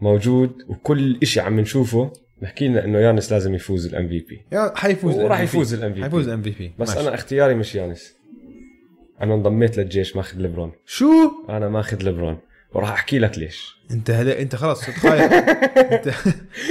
[0.00, 2.12] موجود وكل إشي عم نشوفه.
[2.42, 4.44] بحكي لنا إنه يانس لازم يفوز ال MVP
[4.74, 5.40] حيفوز وراح.
[5.40, 6.02] يفوز ال MVP.
[6.02, 8.14] حيفوز MVP بس أنا اختياري مش يانس.
[9.22, 10.72] أنا انضميت للجيش ماخذ ليبرون.
[10.86, 11.06] شو؟
[11.48, 12.38] أنا ماخذ ليبرون.
[12.72, 13.76] وراح أحكي لك ليش.
[13.90, 16.08] أنت هلا أنت خلاص صرت خايف أنت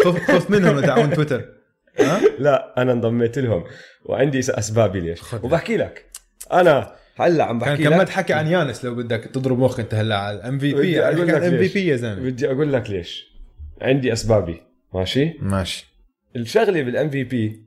[0.03, 1.45] خف خف منهم تاعون تويتر
[1.99, 3.63] ها؟ لا أنا انضميت لهم.
[4.05, 5.33] وعندي أسبابي ليش.
[5.33, 6.05] وبحكي لك.
[6.53, 8.09] أنا هلا عم كان بحكي كملت لك.
[8.09, 11.33] حكي عن يانس لو بدك تضرب مخ انت هلا على ال MVP بدي أقول لك
[11.33, 11.73] MV ليش.
[11.73, 12.21] P يا زلمة.
[12.29, 13.27] بدي أقول لك ليش.
[13.81, 14.61] عندي أسبابي.
[14.93, 15.87] ماشي؟ ماشي.
[16.35, 17.61] الشغلة بال MVP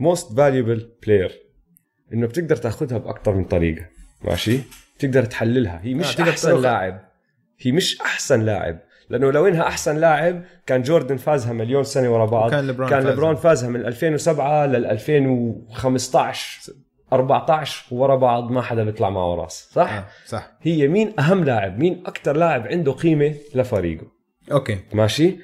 [0.00, 1.32] most valuable player
[2.12, 3.86] إنه بتقدر تأخذها باكثر من طريقة.
[4.24, 4.58] ماشي؟
[4.98, 5.80] بتقدر تحللها.
[5.82, 6.60] هي آه، مش تقدر أحسن.
[6.62, 7.08] لاعب.
[7.60, 8.78] هي مش أحسن لاعب.
[9.10, 12.48] لأنه لو إنها أحسن لاعب كان جوردن فازها مليون سنة ورا بعض.
[12.48, 13.10] وكان ليبرون كان فازها.
[13.10, 16.72] ليبرون فازها من 2007 لل 2015
[17.14, 20.50] 14 ورا بعض ما حدا بيطلع معه راس صح؟ آه صح.
[20.62, 24.06] هي مين أهم لاعب؟ مين أكثر لاعب عنده قيمة لفريقه؟
[24.52, 24.78] okay.
[24.92, 25.36] ماشي؟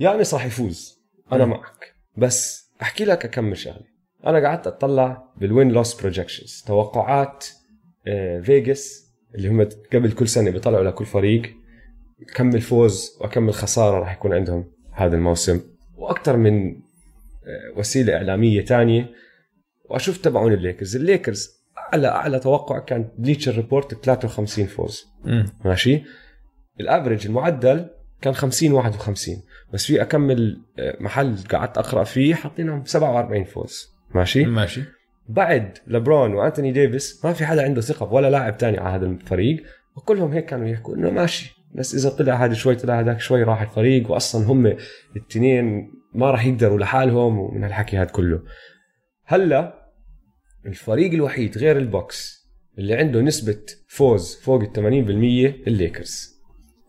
[0.00, 0.98] يانس راح يفوز.
[1.32, 1.50] أنا مم.
[1.50, 1.94] معك.
[2.16, 3.84] بس أحكي لك اكم شغلة.
[4.26, 7.46] أنا قعدت أطلع بال win loss projections توقعات
[8.06, 11.54] آه، فيجاس اللي هم قبل كل سنة بيطلعوا لكل فريق.
[12.34, 15.60] كم الفوز وكم الخسارة راح يكون عندهم هذا الموسم.
[15.96, 19.10] وأكثر من آه، وسيلة إعلامية تانية
[19.90, 20.96] وأشوف تبعون الليكرز.
[20.96, 25.06] الليكرز اعلى أعلى توقع كان Bleacher Report 53 فوز.
[25.26, 26.02] امم ماشي؟
[26.80, 27.86] ال average المعدل
[28.20, 29.36] كان 50 51
[29.72, 30.60] بس في اكم
[31.00, 33.88] محل قعدت أقرأ فيه حاطينهم 47 فوز.
[34.14, 34.82] ماشي؟ ماشي.
[35.28, 39.62] بعد لبرون وأنتوني ديفيس ما في حدا عنده ثقة ولا لاعب تاني على هذا الفريق.
[39.96, 41.56] وكلهم هيك كانوا يحكوا إنه ماشي.
[41.74, 44.10] بس إذا طلع هذا شوي طلع هذاك شوي راح الفريق.
[44.10, 44.76] واصلا هم
[45.16, 48.42] الاثنين ما راح يقدروا لحالهم ومن هالحكي هذا كله.
[49.30, 49.90] هلا
[50.66, 52.48] الفريق الوحيد غير البكس
[52.78, 54.78] اللي عنده نسبة فوز فوق ال 80%
[55.68, 56.40] الليكرز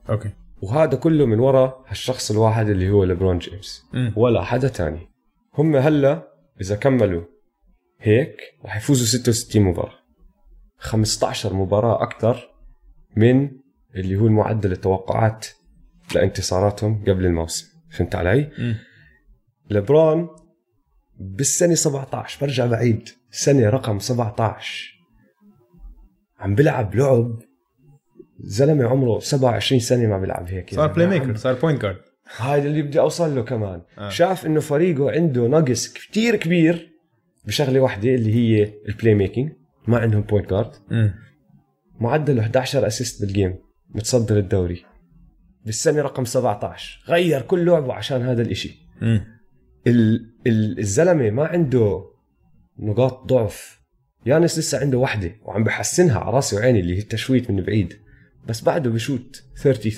[0.09, 0.29] okay
[0.61, 4.13] وهذا كله من وراء هالشخص الواحد اللي هو ليبرون جيمس مم.
[4.15, 5.09] ولا حدا تاني
[5.53, 6.27] هم هلا
[6.61, 7.23] إذا كملوا
[7.99, 9.99] هيك راح يفوزوا 66 مباراة
[10.77, 12.49] 15 مباراة أكثر
[13.15, 13.51] من
[13.95, 15.47] اللي هو المعدل التوقعات
[16.15, 18.75] لانتصاراتهم قبل الموسم فهمت علي؟ مم.
[19.69, 20.29] لبرون
[21.19, 24.99] بالسنة 17 برجع بعيد سنة رقم 17
[26.39, 27.39] عم بلعب لعب
[28.39, 31.97] زلمة عمره 27 سنة ما بيلعب هيك صار يعني play عم- maker صار point guard
[32.37, 33.81] هاي اللي بدي أوصل له كمان.
[33.97, 34.09] آه.
[34.09, 36.89] شاف إنه فريقه عنده نقص كتير كبير
[37.45, 39.51] بشغلة واحدة اللي هي ال playmaking
[39.87, 40.71] ما عندهم point guard
[41.99, 43.55] معدله 11 assist بال game
[43.89, 44.85] متصدر الدوري.
[45.65, 48.79] بالسنة رقم 17 غير كل لعبه عشان هذا الإشي.
[49.01, 49.38] ال- ال-
[49.87, 52.05] الزلمة ما عنده
[52.79, 53.79] نقاط ضعف.
[54.25, 57.93] يانس لسه عنده وحدة وعم بحسنها على راسي وعيني اللي هي التشويت من بعيد.
[58.47, 59.91] بس بعده بشوت 30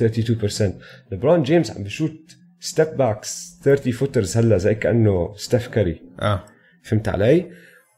[0.72, 0.74] 32%
[1.12, 6.46] لبرون جيمس عم بشوت step backs 30 footers هلا زي كأنه ستيف كاري آه.
[6.84, 7.52] فهمت علي؟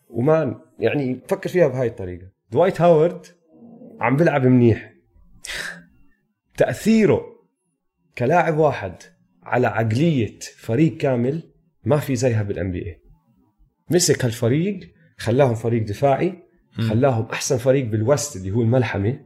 [0.09, 2.27] و man يعني فكر فيها بهاي الطريقة.
[2.51, 3.25] دوايت هاورد
[3.99, 4.93] عم بيلعب منيح.
[6.57, 7.25] تأثيره
[8.17, 8.95] كلاعب واحد
[9.43, 11.52] على عقلية فريق كامل
[11.85, 12.99] ما في زيها بال NBA
[13.89, 16.43] مسك هالفريق خلاهم فريق دفاعي.
[16.89, 19.25] خلاهم أحسن فريق بال West اللي هو الملحمة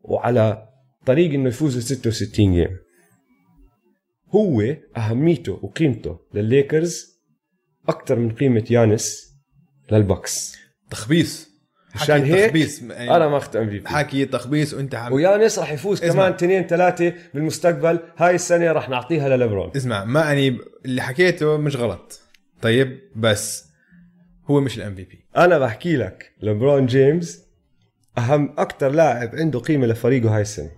[0.00, 0.68] وعلى
[1.06, 2.76] طريق إنه يفوزوا 66 game
[4.34, 7.20] هو أهميته وقيمته للليكرز
[7.88, 9.34] أكثر من قيمة يانس
[9.92, 10.56] للبكس
[10.90, 11.47] تخبيص.
[12.02, 13.88] عشان هيك تخبيص يعني أنا ما اخذت MVP.
[13.88, 16.12] حكي تخبيص وأنت عم ويانس راح يفوز اسمع.
[16.12, 17.98] كمان اثنين ثلاثة بالمستقبل.
[18.16, 19.70] هاي السنة راح نعطيها لليبرون.
[19.76, 22.20] اسمع ما أني اللي حكيته مش غلط.
[22.62, 23.64] طيب بس
[24.46, 27.42] هو مش ال MVP أنا بحكي لك لبرون جيمس
[28.18, 30.70] أهم أكثر لاعب عنده قيمة لفريقه هاي السنة.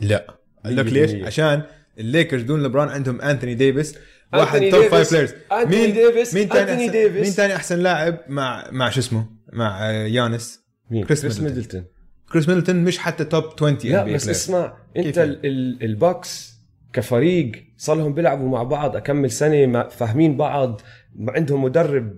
[0.00, 0.26] لا.
[0.64, 1.24] أقول لك ليش.
[1.26, 1.62] عشان
[1.98, 3.98] الليكرز دون لبرون عندهم انتوني ديفيس
[4.34, 7.20] واحد top five players أنتوني ديفيس- مين تاني أحسن.
[7.20, 11.84] مين تاني أحسن لاعب مع مع شو اسمه؟ مع يانس مين كريس كريس ميدلتون.
[12.32, 14.28] كريس ميدلتون مش حتى top 20 لا NBA بس.
[14.28, 16.52] اسمع انت يعني؟ ال- ال- البكس
[16.92, 20.80] كفريق صار لهم بيلعبوا مع بعض أكم سنة ما فاهمين بعض
[21.14, 22.16] ما عندهم مدرب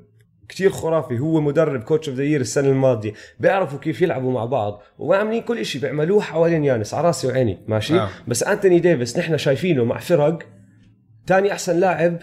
[0.49, 4.83] كتير خرافي هو مدرب coach of the year السنة الماضية بيعرفوا كيف يلعبوا مع بعض
[4.99, 8.03] وعاملين كل شيء بيعملوه حوالين يانس على راسي وعيني ماشي آه.
[8.03, 8.09] آه.
[8.29, 10.39] بس أنتوني ديفيس نحن شايفينه مع فرق
[11.27, 12.19] تاني أحسن لاعب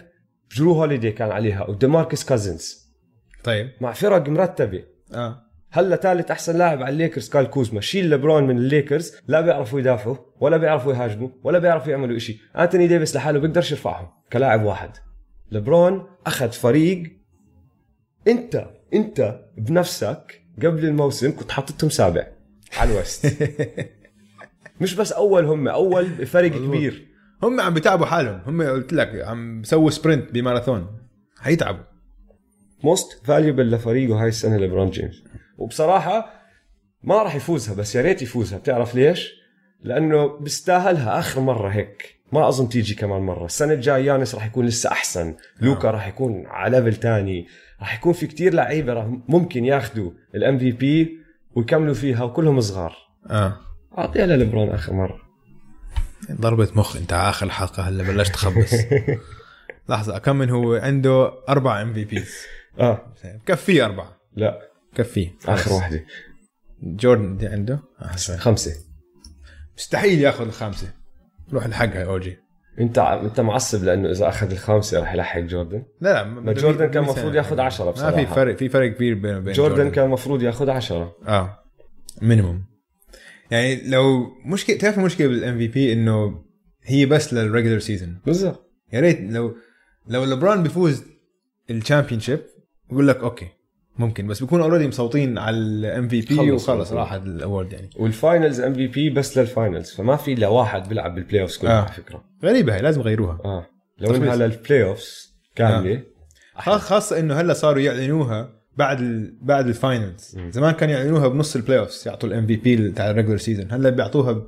[0.56, 2.92] جرو هوليدي كان عليها وديماركس كازنز
[3.44, 4.84] طيب مع فرق مرتبة
[5.14, 5.42] آه.
[5.70, 7.80] هلا ثالث أحسن لاعب على الليكرز كايل كوزما.
[7.80, 12.40] شيل لبرون من الليكرز لا بيعرفوا يدافعوا ولا بيعرفوا يهاجموا ولا بيعرفوا يعملوا إشي.
[12.58, 14.90] آنتوني ديفيس لحاله بيقدرش يرفعهم كلاعب واحد.
[15.52, 17.02] لبرون أخذ فريق
[18.28, 22.26] أنت أنت بنفسك قبل الموسم كنت حاططهم سابع
[22.78, 23.26] على ال West
[24.80, 26.08] مش بس أول هم أول
[26.54, 26.76] مظبوط.
[26.76, 27.08] كبير.
[27.42, 28.40] هم عم بيتعبوا حالهم.
[28.46, 30.86] هم قلت لك عم بيسووا sprint بماراثون.
[31.40, 31.84] حيتعبوا.
[32.84, 35.22] most valuable لفريقه هاي السنة لبرون جيمس
[35.58, 36.42] وبصراحة
[37.02, 38.58] ما راح يفوزها بس يا ريت يفوزها.
[38.58, 39.32] بتعرف ليش؟
[39.82, 42.22] لأنه بيستاهلها آخر مرة هيك.
[42.32, 43.44] ما أظن تيجي كمان مرة.
[43.44, 45.34] السنة الجاية يانس راح يكون لسه أحسن.
[45.60, 47.46] لوكا راح يكون على level تاني.
[47.80, 51.18] راح يكون في كتير لعيبة راح ممكن ياخذوا ال MV P
[51.54, 52.96] ويكملوا فيها وكلهم صغار.
[53.30, 53.56] آه.
[53.98, 55.20] أعطيها للبرون آخر مرة.
[56.32, 56.96] ضربة مخ.
[56.96, 58.74] أنت على آخر الحلقة هلا بلشت تخبص.
[59.88, 62.34] لحظة كم من هو؟ عنده أربع MVPs
[62.80, 63.12] آه.
[63.46, 64.16] كفيه أربعة.
[64.36, 64.58] لا.
[64.94, 66.04] كفيه آخر واحدة.
[66.82, 68.36] جوردن دي عنده أحسن.
[68.36, 68.72] خمسة.
[69.76, 70.92] مستحيل ياخذ الخامسة.
[71.52, 72.38] روح الحقها أوجي.
[72.80, 75.82] انت انت معصب لأنه إذا أخذ الخامسة راح يلحق جوردن.
[76.00, 78.16] لا لا ما جوردن كان المفروض ياخذ 10 ما بصراحة.
[78.16, 81.58] في فرق في فرق كبير بين بين جوردن كان المفروض ياخذ 10 آه.
[82.22, 82.64] minimum
[83.50, 86.44] يعني لو مشكله تعرف المشكلة بال MVP إنه
[86.82, 88.70] هي بس لل regular season بالضبط.
[88.92, 89.56] يا ريت لو
[90.08, 91.04] لو لبران بيفوز
[91.70, 92.40] ال championship
[92.92, 93.48] بقول لك okay
[93.98, 96.98] ممكن بس بيكونوا already مصوتين على ال MVP خلص وخلص المفروض.
[97.00, 97.90] راح ال award يعني.
[97.96, 101.82] وال finals MVP بس لل finals فما في إلا واحد بيلعب بال playoffs كلها آه.
[101.82, 102.24] على فكرة.
[102.44, 103.38] غريبة هي لازم يغيروها.
[103.44, 103.66] آه.
[103.98, 104.14] لو.
[104.16, 106.02] إنها لل playoffs كاملة
[106.56, 109.38] خاص- خاصة إنه هلا صاروا يعلنوها بعد ال...
[109.42, 110.38] بعد ال finals.
[110.50, 114.32] زمان كانوا يعلنوها بنص ال playoffs يعطوا ال MVP تاع ال regular season هلا بيعطوها
[114.32, 114.46] ب-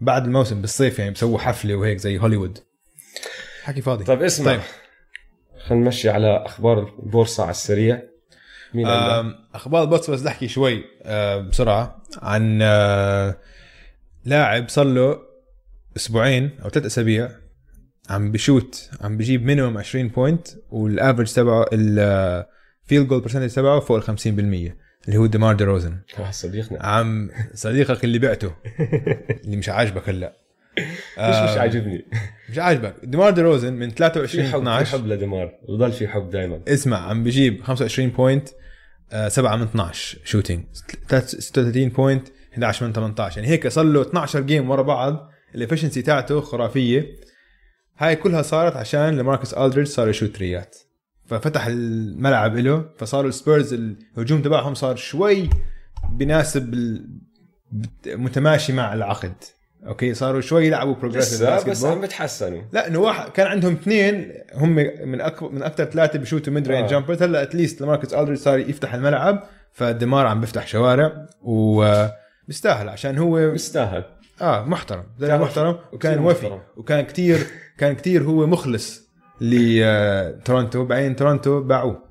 [0.00, 2.58] بعد الموسم بالصيف يعني بسووا حفلة وهيك زي هوليوود.
[3.62, 4.04] حكي فاضي.
[4.04, 4.46] طيب اسمع.
[4.52, 4.60] طيب.
[5.66, 8.02] خلينا نمشي على أخبار البورصه على السريع.
[8.74, 8.86] مين
[9.54, 10.84] أخبار البوكس بس أحكي شوي
[11.50, 12.58] بسرعة عن
[14.24, 15.18] لاعب صار له
[15.96, 17.30] أسبوعين أو ثلاث أسابيع
[18.10, 23.80] عم بشوت عم بجيب minimum 20 point وال average تبعه ال field goal percentage تبعه
[23.80, 25.98] فوق ال 50% اللي هو ديمار دي روزن.
[26.30, 26.86] صديقنا.
[26.86, 28.54] عم صديقك اللي بعته
[29.44, 30.36] اللي مش عاجبك هلا.
[31.18, 32.04] مش مش عاجبني؟
[32.50, 32.94] مش عاجبك.
[33.04, 36.60] ديمار دي روزن من في 23 حب في 12 حب لدمار وضل في حب دائما
[36.68, 38.48] اسمع عم بجيب 25 point
[39.28, 40.64] 7 من 12 shooting
[41.38, 45.30] 36 point 11 من 18 يعني هيك صار له 12 game ورا بعض.
[45.54, 47.06] ال efficiency تاعته خرافية.
[47.98, 50.76] هاي كلها صارت عشان لماركس ألدريدج صار يشوت تريات.
[51.26, 55.50] ففتح الملعب له فصاروا السبيرز الهجوم تبعهم صار شوي
[56.12, 56.74] بناسب
[58.06, 59.34] متماشي مع العقد.
[59.86, 62.62] okay صاروا شوي يلعبوا progressive لسه بس عم بتحسنوا.
[62.72, 64.74] لا إنه واحد كان عندهم اثنين هم
[65.04, 65.42] من أك...
[65.42, 66.88] من أكثر ثلاثة بيشوتوا mid-range آه.
[66.88, 73.18] jumpers هلأ at least لماركس الدريدج صار يفتح الملعب فديمار عم بيفتح شوارع وبيستاهل عشان
[73.18, 74.04] هو بيستاهل.
[74.40, 76.60] آه محترم زي محترم وكان وفي محترم.
[76.76, 77.46] وكان كتير
[77.78, 79.08] كان كتير هو مخلص
[79.40, 82.02] لتورونتو بعدين تورونتو باعوه.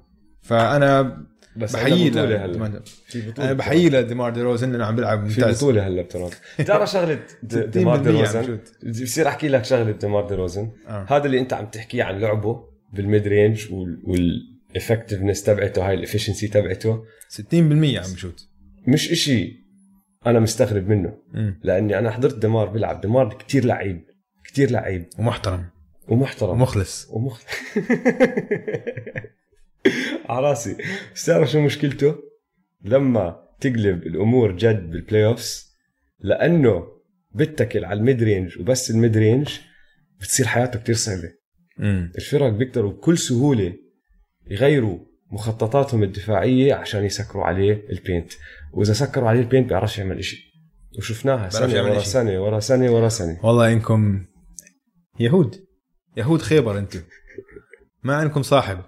[0.41, 1.17] فأنا
[1.56, 2.82] بس بحييه بطولة ل- هلا.
[3.08, 5.58] في بطولة أنا بحييه لديمار دي روزن لأنه عم بيلعب في ممتاز.
[5.58, 6.95] بطولة هلا بتورونتو بتعرف 60%
[7.54, 8.60] ديمار دي عم روزن.
[9.04, 10.72] بصير أحكي لك شغلة ديمار دي روزن.
[10.88, 11.06] آه.
[11.10, 13.67] هذا اللي أنت عم تحكيه عن لعبه بال mid-range
[14.03, 17.04] وال effectiveness تبعته هاي ال efficiency تبعته.
[17.30, 18.47] 60% عم بشوت.
[18.88, 19.62] مش إشي
[20.26, 21.18] أنا مستغرب منه.
[21.34, 21.60] مم.
[21.64, 23.02] لأني أنا حضرت ديمار بيلعب.
[23.02, 24.02] ديمار كتير لعيب.
[24.45, 25.06] كتير لعيب.
[25.20, 25.66] ومحترم.
[26.08, 26.49] ومحترم.
[26.49, 27.08] ومخلص.
[27.12, 27.41] ومخ
[30.29, 30.77] على راسي.
[31.15, 32.15] بس تعرف شو مشكلته؟
[32.82, 35.76] لما تقلب الأمور جد بال playoffs
[36.19, 36.88] لأنه
[37.36, 39.59] بتكل على ال mid-range وبس ال mid-range
[40.19, 41.34] بتصير حياته كتير صعبه.
[42.17, 43.73] الفرق بيقدروا بكل سهولة
[44.47, 44.99] يغيروا
[45.32, 48.34] مخططاتهم الدفاعية عشان يسكروا عليه ال paint
[48.73, 50.51] وإذا سكروا عليه ال paint بيعرفش يعمل إشي.
[50.97, 51.99] وشفناها سنه ورا.
[51.99, 54.25] سنه ورا سنه ورا سنه والله إنكم
[55.19, 55.55] يهود.
[56.17, 57.01] يهود خيبر أنتم.
[58.03, 58.82] ما عندكم صاحب.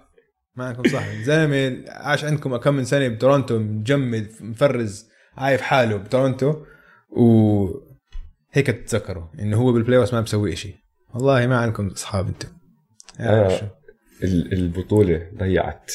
[0.56, 6.64] ما عندكم صاحب زلمه عاش عندكم كم من سنة بتورونتو مجمد مفرز عايف حاله بتورونتو.
[7.10, 7.66] و
[8.52, 10.74] هيك تتذكروا إنه هو بال playoff ما بسوي إشي.
[11.14, 12.48] والله ما عندكم أصحاب أنتم.
[13.20, 13.48] آه.
[13.58, 13.66] شو.
[14.22, 15.92] ال- البطولة ضيعت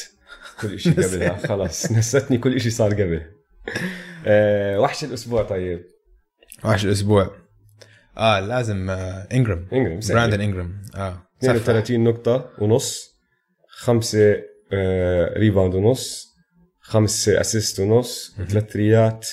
[0.60, 1.46] كل شيء قبلها.
[1.46, 3.22] خلاص نستني كل شيء صار قبل.
[4.26, 5.84] أه وحش الأسبوع طيب.
[6.64, 7.30] وحش الأسبوع.
[8.18, 11.50] آه لازم آه انجرام انجرام براندن انجرام آه سفح.
[11.54, 13.10] 32 نقطة ونص
[13.68, 14.36] خمسة
[15.36, 16.30] rebound ونص
[16.80, 19.28] خمسة assist ونص وثلاث ريات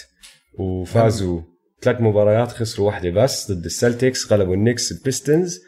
[0.59, 1.41] وفازوا
[1.81, 5.59] ثلاث مباريات خسروا واحدة بس ضد السلتكس غلبوا النكس البيستنز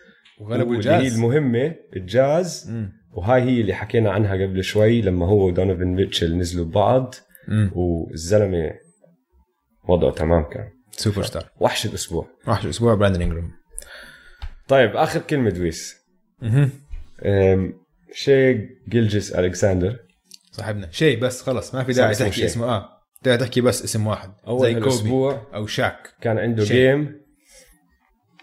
[0.42, 1.14] وغلبوا واللي هي الجاز.
[1.14, 2.70] المهمة الجاز.
[2.70, 3.00] مم.
[3.14, 7.16] وهاي هي اللي حكينا عنها قبل شوي لما هو ودونيفن ميتشل نزلوا ببعض
[7.48, 7.72] مم.
[7.76, 8.72] والزلمة
[9.90, 10.70] وضعه تمام كان.
[10.92, 12.28] سوبر ستار وحش الأسبوع.
[12.48, 13.52] وحش أسبوع براندن انجرام
[14.68, 15.96] طيب آخر كلمة دويس.
[18.14, 18.54] شي
[18.90, 20.00] جيلجس الكساندر
[20.52, 20.92] صاحبنا.
[20.92, 22.46] شيء بس خلص ما في داعي تحكي.
[22.46, 22.66] اسمه.
[22.66, 22.90] آه.
[23.24, 26.14] داعي تحكي بس اسم واحد أول زي الأسبوع أو شاك.
[26.22, 26.76] كان عنده شيء.
[26.78, 27.22] game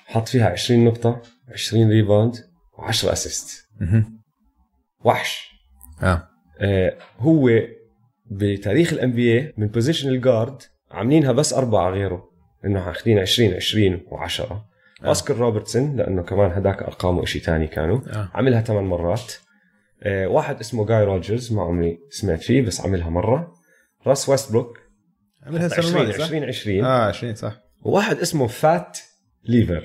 [0.06, 2.36] حط فيها 20 نقطة 20 rebound
[2.78, 3.68] و10 assist
[5.04, 5.50] وحش.
[6.02, 6.28] آه.
[6.60, 7.50] آه هو
[8.30, 12.30] بتاريخ ال NBA من position ال guard عاملينها بس أربعة غيره
[12.64, 14.64] إنه اخذين 20 20 و10 آه.
[15.04, 18.00] أوسكار روبرتسون لأنه كمان هداك أرقامه شيء ثاني كانوا.
[18.08, 18.30] آه.
[18.34, 19.32] عملها ثمان مرات.
[19.32, 19.45] آه
[20.06, 23.54] واحد اسمه جاي روجرز ما عمري سمعت فيه بس عملها مرة.
[24.06, 24.78] راس ويستبروك
[25.46, 27.60] عملها السنة 20 الماضية صح؟ 20 20 آه 20 صح.
[27.82, 28.98] وواحد اسمه فات
[29.44, 29.84] ليفر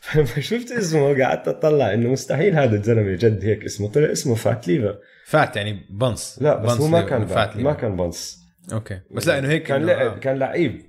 [0.00, 4.68] فلما شفت اسمه قعدت أطلع إنه مستحيل هذا الزلمة جد هيك اسمه طلع اسمه Fat
[4.68, 6.38] Lever fat يعني بنص.
[6.42, 8.38] لا بس بنص هو ما Lever، كان fat fat ما كان بنص.
[8.72, 9.00] okay.
[9.10, 10.18] بس لا إنه هيك كان لعب آه.
[10.18, 10.82] كان لعيب.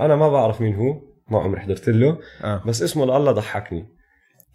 [0.00, 2.18] أنا ما بعرف مين هو ما عمري حضرت له.
[2.44, 2.62] آه.
[2.66, 3.97] بس اسمه لله ضحكني.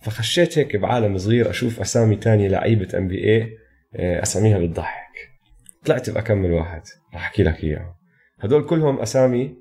[0.04, 3.58] فخشيت هيك بعالم صغير أشوف أسامي تانية لعيبة NBA
[3.96, 5.32] أساميها بتضحك.
[5.86, 6.82] طلعت بأكم واحد
[7.14, 7.96] رح أحكي لك إياه.
[8.40, 9.56] هدول كلهم أسامي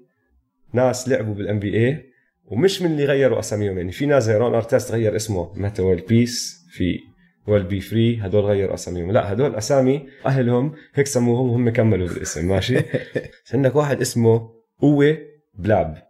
[0.73, 2.05] ناس لعبوا بال NBA
[2.45, 3.79] ومش من اللي غيروا أساميهم.
[3.79, 7.01] يعني في ناس زي Ron Artest غير اسمه Metta World Peace في
[7.47, 7.81] World B.
[7.81, 9.11] Free هدول غيروا أساميهم.
[9.13, 12.79] لا هدول أسامي أهلهم هيك سموهم وهم كملوا بالاسم ماشي؟
[13.55, 14.51] عندك واحد اسمه
[14.83, 15.19] Uwe
[15.55, 16.03] Blab.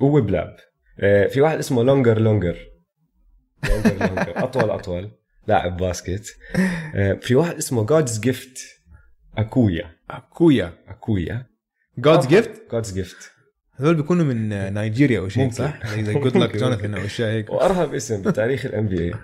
[0.00, 0.56] Uwe Blab.
[1.00, 2.75] آه، في واحد اسمه Longar Longar
[3.64, 4.44] Longar Longar.
[4.44, 5.10] أطول أطول.
[5.46, 6.36] لاعب basket.
[6.94, 8.58] آه، في واحد اسمه God's Gift
[9.38, 9.90] أكويا.
[10.30, 11.46] Chiuwa Achiuwa.
[11.98, 13.32] God's Gift God's Gift
[13.74, 15.50] هذول بيكونوا من نيجيريا أو شيء.
[15.50, 16.56] صح؟ زي Goodluck.
[16.60, 17.50] Jonathan أو أشياء هيك.
[17.50, 19.14] وأرهب اسم بتاريخ ال NBA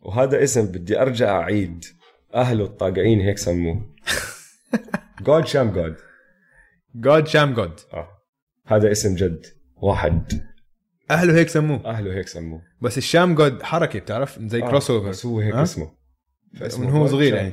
[0.00, 1.84] وهذا اسم بدي أرجع أعيد.
[2.34, 3.94] أهله الطاقعين هيك سموه.
[5.20, 5.96] God Shammgod
[6.94, 8.08] God Shammgod آه.
[8.66, 9.46] هذا اسم جد.
[9.76, 10.42] واحد.
[11.10, 11.86] أهله هيك سموه.
[11.86, 12.62] أهله هيك سموه.
[12.80, 15.90] بس ال Shammgod حركه بتعرف؟ زي آه، crossover بس هو هيك آه؟ اسمه.
[16.78, 17.52] من هو صغير يعني.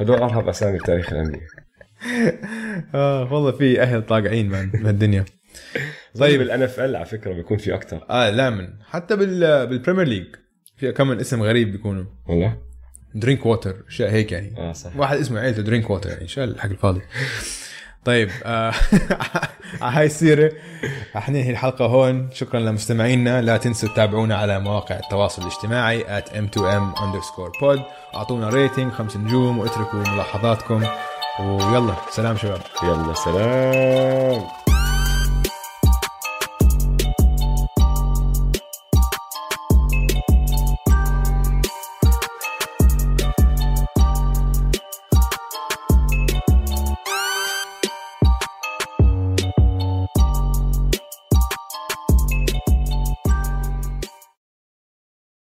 [0.00, 1.40] هدول أرهب أسامي بتاريخ ال NB
[2.94, 5.24] آه والله في أهل طاقعين man من الدنيا
[6.14, 6.20] طيب.
[6.20, 8.68] طيب ال N FL على فكرة بيكون في أكثر آه لا من.
[8.90, 10.26] حتى بال بال Premier League
[10.76, 12.04] في كم من اسم غريب بيكونوا.
[12.26, 12.58] والله؟
[13.14, 14.58] Drinkwater اشياء هيك يعني.
[14.58, 14.96] آه صح.
[14.96, 17.00] واحد اسمه عيلته Drinkwater يعني شو الحق الفاضي.
[18.04, 18.72] طيب آه
[19.82, 20.52] هاي السيرة
[21.16, 22.28] رح ننهي الحلقة هون.
[22.32, 23.42] شكرا لمستمعينا.
[23.42, 27.80] لا تنسوا تتابعونا على مواقع التواصل الاجتماعي at m2m underscore pod.
[28.14, 30.82] أعطونا ريتنج خمس نجوم واتركوا ملاحظاتكم.
[31.40, 32.60] ويلا سلام شباب.
[32.82, 34.63] يلا سلام.